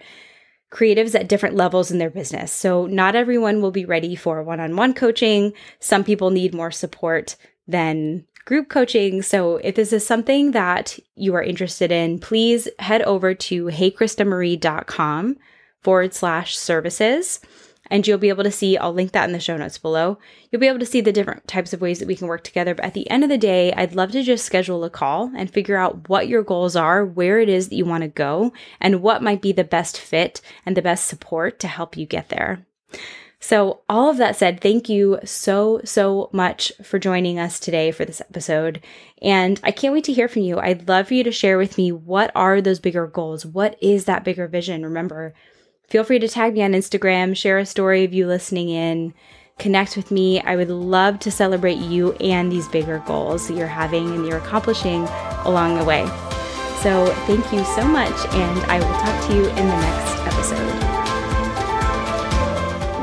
creatives 0.72 1.20
at 1.20 1.28
different 1.28 1.56
levels 1.56 1.92
in 1.92 1.98
their 1.98 2.10
business. 2.10 2.52
So, 2.52 2.86
not 2.86 3.16
everyone 3.16 3.62
will 3.62 3.72
be 3.72 3.86
ready 3.86 4.16
for 4.16 4.44
one 4.44 4.60
on 4.60 4.76
one 4.76 4.94
coaching. 4.94 5.54
Some 5.80 6.04
people 6.04 6.30
need 6.30 6.54
more 6.54 6.72
support 6.72 7.36
than 7.68 8.26
group 8.50 8.68
coaching. 8.68 9.22
So, 9.22 9.58
if 9.58 9.76
this 9.76 9.94
is 9.94 10.04
something 10.04 10.54
that 10.54 10.98
you 11.14 11.36
are 11.36 11.44
interested 11.44 11.92
in, 11.92 12.18
please 12.18 12.68
head 12.80 13.04
over 13.04 13.36
to 13.36 13.66
heykristamarie.com 13.66 15.38
forward 15.84 16.16
slash 16.16 16.58
services 16.58 17.40
and 17.92 18.08
you'll 18.08 18.18
be 18.18 18.30
able 18.30 18.44
to 18.44 18.52
see, 18.52 18.76
I'll 18.76 18.92
link 18.92 19.12
that 19.12 19.26
in 19.26 19.34
the 19.34 19.40
show 19.40 19.56
notes 19.56 19.78
below. 19.78 20.18
You'll 20.50 20.60
be 20.60 20.68
able 20.68 20.80
to 20.80 20.86
see 20.88 21.00
the 21.00 21.12
different 21.12 21.48
types 21.48 21.74
of 21.74 21.82
ways 21.82 22.00
that 22.00 22.08
we 22.08 22.16
can 22.16 22.28
work 22.28 22.44
together. 22.44 22.74
But 22.74 22.86
at 22.86 22.96
the 22.96 23.08
end 23.12 23.24
of 23.24 23.30
the 23.30 23.38
day, 23.38 23.72
I'd 23.74 23.94
love 23.94 24.12
to 24.14 24.24
just 24.24 24.46
schedule 24.46 24.84
a 24.84 24.90
call 24.90 25.32
and 25.36 25.52
figure 25.52 25.78
out 25.78 26.10
what 26.10 26.28
your 26.28 26.44
goals 26.44 26.76
are, 26.76 27.06
where 27.06 27.40
it 27.40 27.50
is 27.50 27.70
that 27.70 27.76
you 27.76 27.86
want 27.86 28.02
to 28.02 28.08
go, 28.08 28.52
and 28.82 29.04
what 29.04 29.22
might 29.22 29.44
be 29.44 29.52
the 29.52 29.64
best 29.64 30.00
fit 30.00 30.42
and 30.66 30.76
the 30.76 30.82
best 30.82 31.08
support 31.08 31.60
to 31.60 31.68
help 31.68 31.96
you 31.96 32.08
get 32.08 32.30
there. 32.30 32.66
So, 33.42 33.82
all 33.88 34.10
of 34.10 34.18
that 34.18 34.36
said, 34.36 34.60
thank 34.60 34.90
you 34.90 35.20
so, 35.24 35.80
so 35.86 36.30
much 36.34 36.74
for 36.84 37.00
joining 37.00 37.40
us 37.40 37.58
today 37.58 37.92
for 37.92 38.04
this 38.04 38.22
episode. 38.22 38.84
And 39.22 39.60
I 39.64 39.72
can't 39.72 39.94
wait 39.94 40.04
to 40.06 40.14
hear 40.14 40.28
from 40.28 40.42
you. 40.42 40.60
I'd 40.60 40.90
love 40.90 41.08
for 41.08 41.14
you 41.14 41.24
to 41.24 41.32
share 41.32 41.58
with 41.58 41.78
me 41.78 41.92
what 41.92 42.32
are 42.36 42.62
those 42.62 42.80
bigger 42.80 43.08
goals? 43.08 43.46
What 43.46 43.78
is 43.82 44.06
that 44.06 44.26
bigger 44.26 44.48
vision? 44.48 44.84
Remember, 44.84 45.34
Feel 45.90 46.04
free 46.04 46.20
to 46.20 46.28
tag 46.28 46.54
me 46.54 46.62
on 46.62 46.74
Instagram, 46.74 47.36
share 47.36 47.58
a 47.58 47.66
story 47.66 48.04
of 48.04 48.14
you 48.14 48.28
listening 48.28 48.70
in, 48.70 49.12
connect 49.58 49.98
with 49.98 50.12
me. 50.12 50.40
I 50.40 50.56
would 50.56 50.70
love 50.70 51.18
to 51.20 51.32
celebrate 51.32 51.80
you 51.80 52.14
and 52.14 52.52
these 52.52 52.68
bigger 52.68 53.04
goals 53.08 53.48
that 53.48 53.58
you're 53.58 53.66
having 53.66 54.14
and 54.14 54.26
you're 54.28 54.38
accomplishing 54.38 55.06
along 55.46 55.80
the 55.80 55.84
way. 55.84 56.06
So, 56.82 57.08
thank 57.26 57.52
you 57.52 57.66
so 57.66 57.86
much, 57.86 58.14
and 58.34 58.60
I 58.72 58.78
will 58.80 59.00
talk 59.00 59.28
to 59.30 59.36
you 59.36 59.48
in 59.48 59.68
the 59.68 59.82
next 59.82 60.34
episode. 60.34 60.89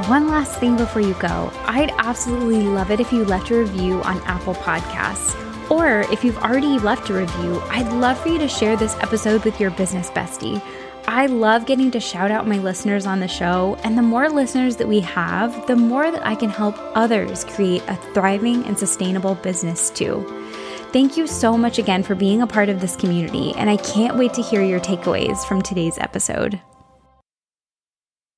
One 0.09 0.29
last 0.29 0.61
thing 0.61 0.77
before 0.77 1.03
you 1.03 1.15
go 1.15 1.51
I'd 1.65 1.93
absolutely 1.99 2.63
love 2.63 2.93
it 2.93 3.01
if 3.01 3.13
you 3.13 3.25
left 3.25 3.51
a 3.51 3.59
review 3.59 4.01
on 4.05 4.23
Apple 4.23 4.55
Podcasts. 4.55 5.35
Or 5.69 6.03
if 6.13 6.23
you've 6.23 6.39
already 6.39 6.79
left 6.79 7.11
a 7.11 7.15
review, 7.15 7.61
I'd 7.71 7.93
love 7.93 8.17
for 8.21 8.29
you 8.29 8.39
to 8.39 8.47
share 8.47 8.77
this 8.77 8.95
episode 9.01 9.45
with 9.45 9.59
your 9.59 9.71
business 9.73 10.09
bestie. 10.11 10.63
I 11.09 11.27
love 11.27 11.67
getting 11.67 11.91
to 11.91 11.99
shout 11.99 12.31
out 12.31 12.47
my 12.47 12.59
listeners 12.59 13.05
on 13.05 13.19
the 13.19 13.27
show, 13.27 13.77
and 13.83 13.99
the 13.99 14.03
more 14.03 14.29
listeners 14.29 14.77
that 14.77 14.87
we 14.87 15.01
have, 15.01 15.67
the 15.67 15.75
more 15.75 16.09
that 16.13 16.25
I 16.25 16.37
can 16.37 16.51
help 16.51 16.77
others 16.95 17.43
create 17.45 17.83
a 17.89 17.97
thriving 18.15 18.65
and 18.65 18.79
sustainable 18.79 19.35
business 19.35 19.91
too. 19.91 20.25
Thank 20.93 21.17
you 21.17 21.27
so 21.27 21.59
much 21.59 21.79
again 21.79 22.05
for 22.05 22.15
being 22.15 22.43
a 22.43 22.47
part 22.47 22.69
of 22.69 22.81
this 22.81 22.95
community, 22.95 23.53
and 23.57 23.69
I 23.69 23.77
can't 23.77 24.17
wait 24.17 24.35
to 24.35 24.43
hear 24.43 24.63
your 24.63 24.81
takeaways 24.81 25.45
from 25.47 25.63
today's 25.63 25.99
episode. 25.99 26.61